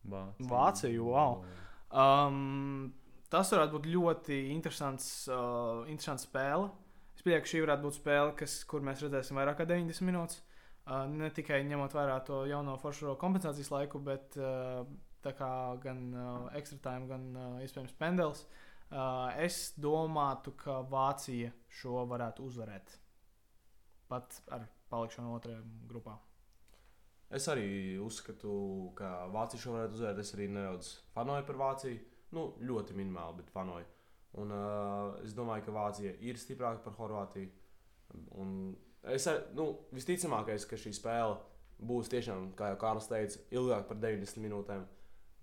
[0.08, 0.46] Vācija.
[0.52, 1.40] Vāciju, wow.
[1.88, 2.92] Um,
[3.32, 6.68] tas varētu būt ļoti interesants, uh, interesants spēle.
[7.16, 10.42] Es pieņemu, ka šī varētu būt spēle, kas, kur mēs redzēsim vairāk kā 90 minūtes.
[10.88, 14.84] Uh, ne tikai ņemot vērā to jauno foršo kompensācijas laiku, bet uh,
[15.82, 18.46] gan uh, extra time, gan uh, iespējams pendels.
[18.88, 22.94] Uh, es domātu, ka Vācija šo varētu uzvarēt.
[24.08, 25.60] Pat ar palikšanu otrajā
[25.90, 26.16] grupā.
[27.30, 28.50] Es arī uzskatu,
[28.96, 30.18] ka Vācija šo varētu uzvarēt.
[30.22, 31.98] Es arī nedaudz fanoju par Vāciju.
[32.32, 33.84] Nu, ļoti minimāli, bet fanoju.
[34.40, 37.50] Un, uh, es domāju, ka Vācija ir stiprāka par Horvātiju.
[38.40, 41.36] Un es ar- nu, visticamākais, ka šī spēle
[41.80, 44.86] būs tiešām, kā jau Kārlis teica, ilgāk par 90 minūtēm.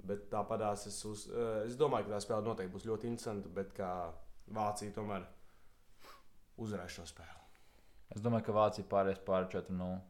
[0.06, 3.50] Bet tāpatās es, uz, uh, es domāju, ka tā spēle noteikti būs ļoti interesanta.
[3.50, 4.12] Bet kā
[4.54, 5.26] Vācija tomēr
[6.58, 7.42] uzvarēs šo spēli.
[8.16, 10.02] Es domāju, ka Vācija pāries pāri 4-0.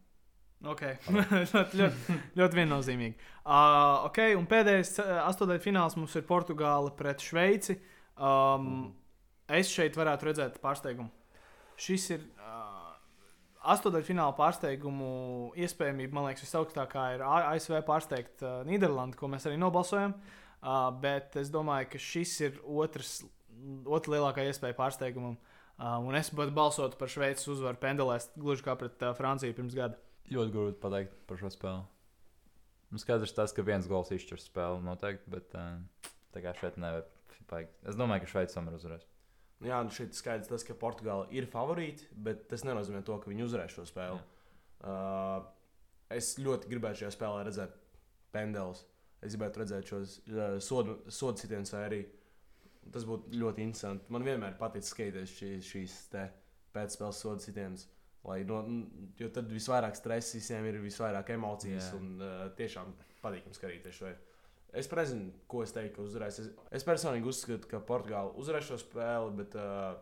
[0.63, 0.81] Ok,
[1.53, 3.17] ļoti, ļoti, ļoti viennozīmīgi.
[3.43, 7.75] Uh, ok, un pēdējais astotdaļfināls mums ir Portugāla pret Šveici.
[8.15, 8.95] Um,
[9.51, 11.11] es šeit varētu redzēt pārsteigumu.
[11.77, 12.95] Šis ir uh,
[13.75, 15.09] astotdaļfināla pārsteigumu
[15.59, 20.15] iespējamība, man liekas, visaugstākā ir ASV pārsteigt uh, Nīderlandi, ko mēs arī nobalsojam.
[20.65, 23.19] Uh, bet es domāju, ka šis ir otrs,
[23.85, 25.35] otra lielākā iespēja pārsteigumam.
[25.75, 29.75] Uh, un es pat balsotu par Šveices uzvaru pendelēs, gluži kā pret uh, Franciju pirms
[29.77, 29.99] gada.
[30.33, 31.83] Ļoti grūti pateikt par šo spēli.
[32.93, 37.05] Nu, skaidrs tas, ka viens gols izšķirs spēli noteikti, bet uh, tā kā šeit nevar.
[37.85, 39.05] Es domāju, ka Šveice tomēr uzvarēs.
[39.61, 43.29] Nu Jā, nu šeit skaidrs tas, ka Portugāla ir favorīti, bet tas nenozīmē to, ka
[43.29, 44.17] viņi uzvarēs šo spēli.
[44.85, 45.45] Uh,
[46.13, 47.77] es ļoti gribētu šajā spēlē redzēt
[48.35, 48.83] pendelus.
[49.23, 52.01] Es gribētu redzēt šos uh, sodu, sodu sitienus arī.
[52.93, 54.11] Tas būtu ļoti interesanti.
[54.13, 56.27] Man vienmēr patīk skatīties šī, šīs te
[56.75, 57.87] pēcspēles sodu sitienus.
[58.25, 58.61] Lai, no,
[59.19, 61.91] jo tad visvairāk stresa visiem ir, visvairāk emocijas.
[61.91, 61.99] Jā.
[61.99, 64.13] Un, uh, tiešām patīkami skatīties šo.
[64.75, 66.39] Es nezinu, ko es teiktu, ka uzvarēs.
[66.41, 66.49] Es,
[66.79, 69.93] es personīgi uzskatu, ka Portugāla uzvarēs šo spēli, bet uh,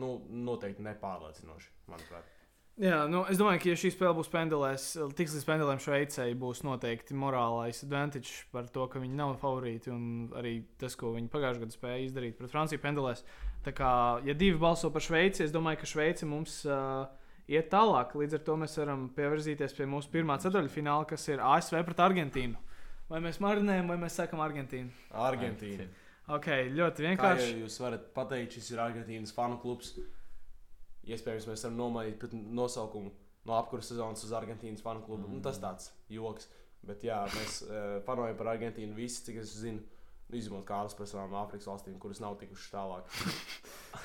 [0.00, 0.16] nu,
[0.48, 2.32] noteikti nepārliecinoši, manuprāt.
[2.76, 6.60] Jā, nu, es domāju, ka, ja šī spēle būs pendelēs, tiks līdz pendelēm Šveicē, būs
[6.66, 9.92] noteikti morālais advantage par to, ka viņi nav favorīti.
[9.94, 13.24] Un arī tas, ko viņi pagājušajā gadā spēja izdarīt pret Franciju pendelēs.
[13.64, 13.92] Tā kā,
[14.28, 17.08] ja divi balso par Šveici, es domāju, ka Šveice mums uh,
[17.48, 18.14] iet tālāk.
[18.18, 22.58] Līdz ar to mēs varam pievirzīties pie mūsu pirmā ceturtfināla, kas ir ASV pret Argentīnu.
[23.10, 24.90] Vai mēs marinējam, vai mēs sakam Argentīnu?
[25.14, 25.86] Argentīna.
[26.34, 27.52] Ok, ļoti Kā vienkārši.
[27.52, 29.92] jau jūs varat pateikt, šis ir Argentīnas fanu klubs.
[31.06, 33.12] Iespējams, mēs varam nomainīt nosaukumu
[33.46, 35.28] no apkurses sezonas uz Argentīnas fanu klubu.
[35.28, 35.36] Mm.
[35.36, 36.48] Nu, tas tāds joks.
[36.86, 39.82] Bet jā, mēs uh, fanojam par Argentīnu visi, cik es zinu.
[40.34, 43.12] Izņemot kādas par savām Āfrikas valstīm, kuras nav tikušas tālāk.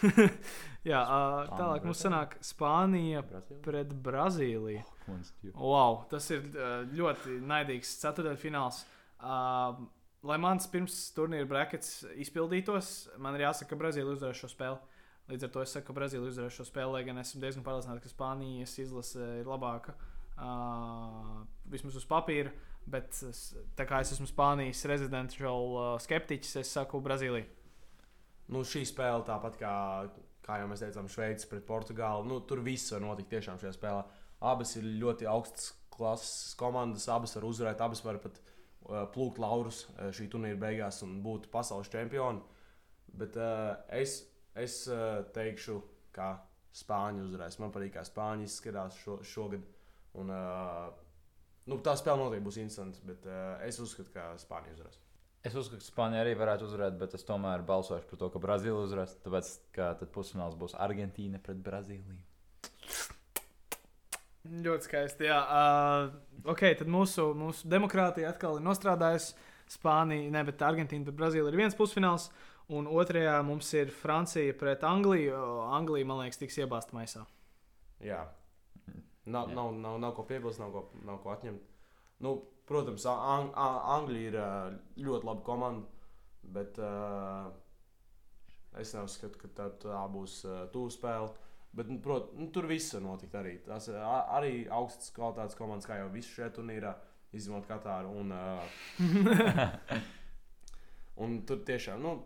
[0.92, 3.62] Jā, uh, tālāk mums sanāk Spānija Brazīlija?
[3.66, 4.84] pret Brazīliju.
[5.08, 5.56] Konstitūcija.
[5.58, 8.84] Wow, tas ir uh, ļoti naidīgs ceturdaļfināls.
[9.18, 9.82] Uh,
[10.30, 15.00] lai mans pirms turnīra brackets izpildītos, man ir jāsaka, ka Brazīlija uzvarēs šo spēli.
[15.32, 18.06] Līdz ar to es saku, ka Brazīlija uzvarēs šo spēli, lai gan esmu diezgan pārliecināts,
[18.06, 19.98] ka Spānijas izlase ir labāka.
[20.42, 22.54] Uh, vismaz uz papīra,
[22.90, 23.18] bet
[23.78, 27.48] tā kā es esmu Spānijas rezidentuāls uh, skeptiķis, es saku Brazīliju.
[28.52, 29.76] Nu, šī spēle, tāpat kā,
[30.44, 34.02] kā jau mēs teicām, Šveice pret Portugāli, nu, tur viss var notikt tiešām šajā spēlē.
[34.52, 39.86] Abas ir ļoti augstas klases komandas, abas var uzvarēt, abas var pat uh, plūkt laurus
[39.92, 42.42] uh, šī turnīra beigās un būt pasaules čempioni.
[43.22, 44.22] Bet uh, es,
[44.58, 45.80] es uh, teikšu,
[46.16, 46.34] ka
[46.72, 47.58] Spāņi uzvarēs.
[47.60, 49.64] Man patīk, kā Spāņi izskatās šo, šogad.
[50.20, 50.88] Un, uh,
[51.70, 55.00] nu, tā spēle noteikti būs interesanta, bet uh, es uzskatu, ka Spāņi uzvarēs.
[55.42, 58.84] Es uzskatu, ka Spānija arī varētu uzvarēt, bet es tomēr balsošu par to, ka Brazīlija
[58.84, 59.16] uzvarēs.
[59.24, 62.20] Tāpēc, ka tad pusfināls būs Argentīna pret Brazīliju.
[64.66, 65.26] Ļoti skaisti.
[65.30, 69.34] Jā, uh, ok, tad mūsu, mūsu demokrātija atkal ir nostrādājusi.
[69.72, 72.30] Spānija, ne, bet Argentīna pret Brazīliju ir viens pusfināls.
[72.72, 75.42] Un otrajā mums ir Francija pret Angliju.
[75.74, 77.26] Anglija, man liekas, tiks iebāzta maisā.
[78.06, 78.22] Jā.
[79.26, 79.56] Nav, Jā.
[79.56, 81.68] nav, nav, nav ko piebilst, nav ko, nav ko atņemt.
[82.26, 82.36] Nu,
[82.70, 84.32] protams, Ang Anglija
[84.98, 85.86] ir ļoti laba komanda,
[86.42, 87.52] bet uh,
[88.82, 91.30] es neuzskatu, ka tā, tā būs uh, tuvu spēle.
[91.72, 93.54] Bet, nu, prot, nu, tur viss var notikt arī.
[93.64, 96.96] Tas arī augstas kvalitātes komandas, kā jau visu šajā turnīrā,
[97.38, 98.12] izņemot Katāru.
[98.20, 100.02] Un, uh,
[101.24, 102.18] un tur tiešām, nu,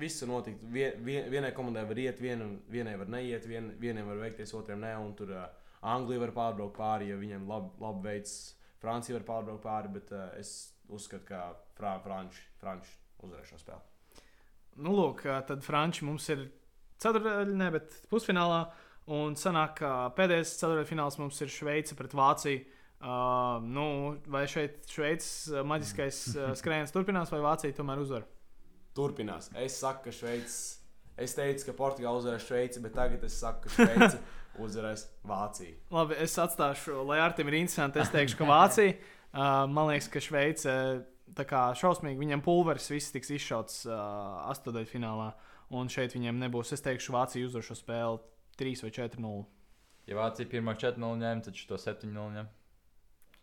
[0.00, 0.62] viss var notikt.
[0.72, 4.80] Vien, vien, vienai komandai var iet, vienam, vienai var neiet, vien, vienam var veikties, otriem
[4.86, 4.94] ne.
[5.02, 5.44] Un tur uh,
[5.84, 8.54] Anglija var pārbraukt pāri, ja viņiem labi lab veids.
[8.80, 12.92] Francija var pārbraukt pāri, bet uh, es uzskatu, ka Fra, Franči, Franči
[13.24, 14.22] uzvarēs šo spēli.
[14.84, 16.46] Nu, lūk, ā, tad Franči mums ir
[17.02, 18.64] ceturdaļā, ne, bet pusfinālā.
[19.14, 22.62] Un sanāk, ka pēdējais ceturdaļfināls mums ir Šveice pret Vāciju.
[23.04, 23.86] Uh, nu,
[24.32, 28.24] vai šeit Šveices maģiskais ā, skrējiens turpinās, vai Vācija tomēr uzvar?
[28.96, 29.50] Turpinās.
[29.60, 30.83] Es saku, ka Šveice.
[31.16, 34.18] Es teicu, ka Portugāla uzvarēs Šveici, bet tagad es saku, ka Šveice
[34.64, 35.76] uzvarēs Vāciju.
[35.94, 38.00] Labi, es atstāšu, lai ar tiem ir interesanti.
[38.02, 38.94] Es teikšu, ka Vācija.
[39.34, 40.72] Uh, man liekas, ka Šveice
[41.34, 43.96] tā kā šausmīgi viņam pulveris viss tiks izšauts uh,
[44.52, 45.24] astotdaļfinālā.
[45.74, 46.70] Un šeit viņiem nebūs.
[46.76, 48.20] Es teikšu, Vācija uzvar šo spēli
[48.60, 49.32] 3 vai 4-0.
[50.06, 52.52] Ja Vācija pirmā 4-0 ņem, tad šo 7-0 ņem.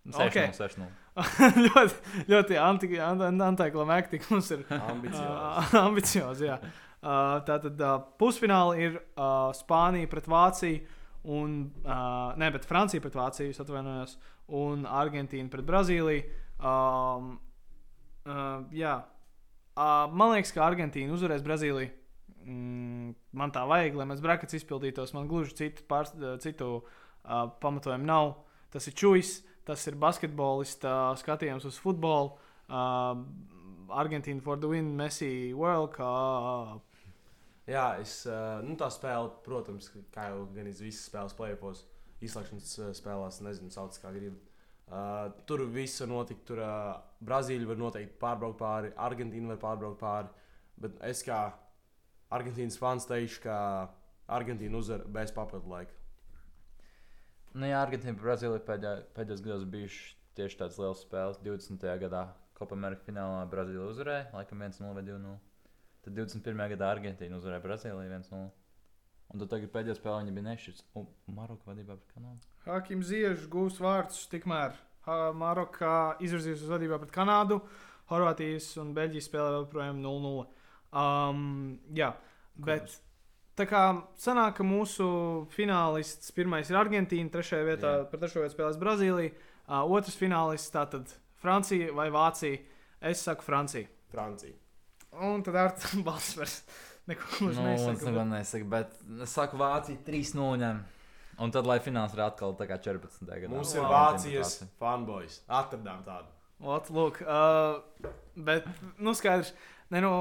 [0.08, 0.40] Nu, Ok.
[0.56, 0.88] 6-0, 6-0.
[1.68, 4.64] ļoti, ļoti anti- anti- antiklimēktīgi mums ir.
[4.80, 5.28] Ambiciozi.
[5.28, 6.56] Uh, ambiciozi, jā.
[7.02, 11.00] Uh, tātad uh, pusfināli ir uh, Spānija pret Vāciju,
[11.34, 11.56] un,
[12.38, 14.16] ne, bet Francija pret Vāciju, atvainojos,
[14.58, 16.24] un Argentīna pret Brazīliju.
[16.62, 17.36] Um,
[18.26, 18.96] uh, jā,
[19.74, 21.94] uh, man liekas, ka Argentīna uzvarēs Brazīliju.
[22.42, 25.14] Mm, man tā vajag, lai mēs brakets izpildītos.
[25.14, 26.10] Man gluži citu, pār,
[26.42, 28.34] citu uh, pamatojumu nav.
[28.74, 32.36] Tas ir čūs, tas ir basketbolista skatījums uz futbolu.
[32.72, 33.26] Uh,
[33.92, 36.91] Argentīna for the win, Messi World Cup.
[37.72, 41.86] Jā, es, uh, nu, tā spēle, protams, kā jau gan visas spēles plēpos,
[42.26, 44.40] izslēgšanas uh, spēlēs, nezinu, sauc kā gribi.
[44.92, 46.44] Uh, tur viss var notikt.
[46.50, 50.34] Tur uh, Brazīlija var noteikti pārbraukt pāri, Argentīna var pārbraukt pāri.
[50.84, 51.40] Bet es kā
[52.36, 53.56] Argentīnas fans teikšu, ka
[54.36, 55.96] Argentīna uzvar bez papildu laika.
[57.54, 61.40] Nu, jā, Argentīna un Brazīlija pēdējā, pēdējos gados bijušas tieši tādas lielas spēles.
[61.46, 61.88] 20.
[62.04, 62.26] gadā
[62.60, 65.38] Copa Amerikas finālā Brazīlija uzvarēja, laikam 1-0 vai 2-0.
[66.02, 66.64] Tad 21.
[66.74, 68.48] gadā Argentīna uzvarēja Brazīliju 1-0.
[69.32, 70.86] Un tad tagad pēdējā spēlē viņa bija nešķirts.
[71.00, 72.48] Un Maroka vadībā pret Kanādu.
[72.66, 74.76] Hakim Ziežs gūs vārdus, tikmēr
[75.38, 77.62] Maroka izvirzījusies uz vadībā pret Kanādu,
[78.12, 80.44] Horvātijas un Beļģijas spēlē joprojām 0-0.
[80.92, 81.46] Um,
[81.96, 82.10] jā,
[82.60, 82.98] bet
[83.56, 83.84] tā kā
[84.20, 85.08] sanāk, ka mūsu
[85.56, 88.10] finālists pirmais ir Argentīna, trešajā vietā Jā.
[88.12, 92.60] par trešo vietu spēlēs Brazīlija, uh, otrs finālists tātad Francija vai Vācija.
[93.02, 93.88] Es saku Francija.
[94.12, 94.61] Francija.
[95.20, 96.62] Un tad ar to balss vairs
[97.08, 98.06] neko Nu, nesaka.
[98.12, 98.94] neko nesaku, bet
[99.26, 100.58] es saku Vācija 3-0.
[100.62, 100.82] ņem.
[101.42, 103.26] Un tad, lai fināls ir atkal tā kā 14.
[103.26, 103.50] gadā.
[103.50, 103.82] Mums Wow.
[103.82, 105.40] ir Vācijas fanboys.
[105.50, 106.28] Atradām tādu.
[106.62, 107.82] Ot, lūk, uh,
[108.38, 108.68] bet,
[109.02, 109.50] nu, skaidrs,
[109.90, 110.12] ne, nu,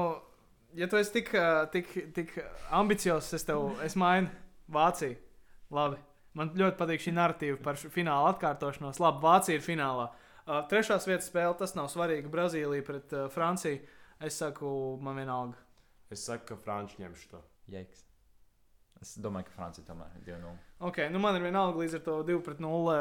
[0.73, 2.31] ja tu esi tik, uh, tik, tik
[2.73, 4.31] ambiciozs, es tev, es mainu
[4.71, 5.15] Vāciju.
[5.71, 5.99] Labi.
[6.33, 8.99] Man ļoti patīk šī narratīva par fināla atkārtošanos.
[9.03, 10.09] Labi, Vācija ir finālā.
[10.47, 12.31] Uh, trešās vietas spēle, tas nav svarīgi.
[12.31, 13.79] Brazīlija pret uh, Franciju.
[14.21, 14.69] Es saku,
[15.01, 15.57] man vienalga.
[16.13, 17.39] Es saku, ka Franči ņemšu to.
[17.71, 18.03] Jēks.
[19.01, 20.51] Es domāju, ka Francija tomēr ir 2-0.
[20.85, 22.97] Ok, nu man ir vienalga līdz ar to 2 pret 0.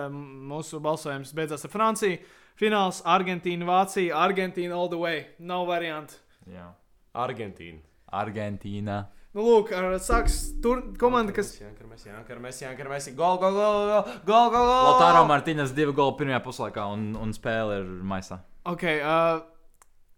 [0.49, 2.23] Mūsu balsojums beidzās ar Franciju.
[2.61, 4.17] Fināls Argentīna, Vācija.
[4.17, 5.27] Argentīna all the way.
[5.39, 6.17] Nav variantu.
[6.49, 6.71] Jā.
[7.13, 7.85] Argentīna.
[8.17, 9.03] Argentīna.
[9.37, 11.53] Nu, lūk, ar sāks tur komanda, kas.
[11.61, 13.13] Jānkar mēs, jānkar mēs, jānkar mēs.
[13.15, 14.89] Gol, gol, gol, gol, gol, gol, gol.
[14.89, 18.41] Lotāro Martīnas divu golu pirmajā puslaikā un, un spēle ir maisā.
[18.73, 19.45] Ok, uh,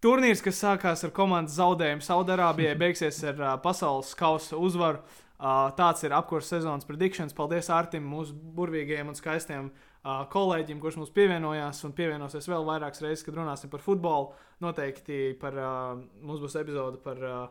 [0.03, 4.99] turnīrs, kas sākās ar komandas zaudējumu Saudārābijai, beigsies ar uh, pasaules kausa uzvaru.
[5.43, 7.35] Uh, tāds ir apkurss sezonas predikšanas.
[7.35, 13.03] Paldies Artim, mūsu burvīgajiem un skaistiem uh, kolēģim, kurš mums pievienojās un pievienosies vēl vairākas
[13.03, 14.31] reizes, kad runāsim par futbolu.
[14.63, 17.41] Noteikti par, uh, mums būs epizode par uh,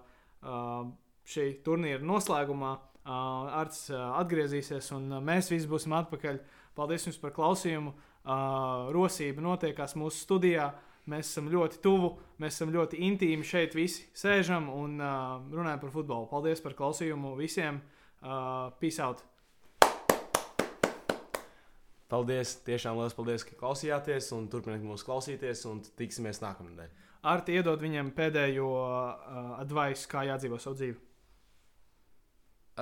[0.44, 0.86] uh,
[1.28, 2.76] šī turnīra noslēgumā.
[3.02, 6.40] Uh, Arts uh, atgriezīsies un uh, mēs visi būsim atpakaļ.
[6.76, 7.96] Paldies jums par klausījumu.
[8.22, 10.70] Uh, rosība notiekās mūsu studijā.
[11.10, 15.90] Mēs esam ļoti tuvu, mēs esam ļoti intīmi šeit, visi sēžam un uh, runājam par
[15.90, 16.28] futbolu.
[16.30, 17.80] Paldies par klausījumu visiem.
[18.22, 19.24] Uh, peace out!
[22.12, 26.94] Paldies, tiešām liels paldies, ka klausījāties un turpiniet mūs klausīties un tiksimies nākamnedēļ.
[27.32, 30.96] Arti iedod viņam pēdējo uh, advice, kā jādzīvo savu dzīvi.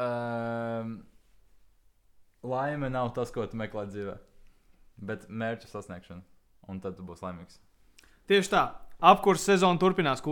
[0.01, 0.93] Um,
[2.45, 4.21] laime nav tas, ko tu meklē dzīvē,
[5.09, 6.27] bet mērķa sasniegšana.
[6.69, 7.63] Un tad tu būsi laimīgs.
[8.31, 8.61] Tieši tā,
[9.03, 10.21] apkurss sezona turpinās.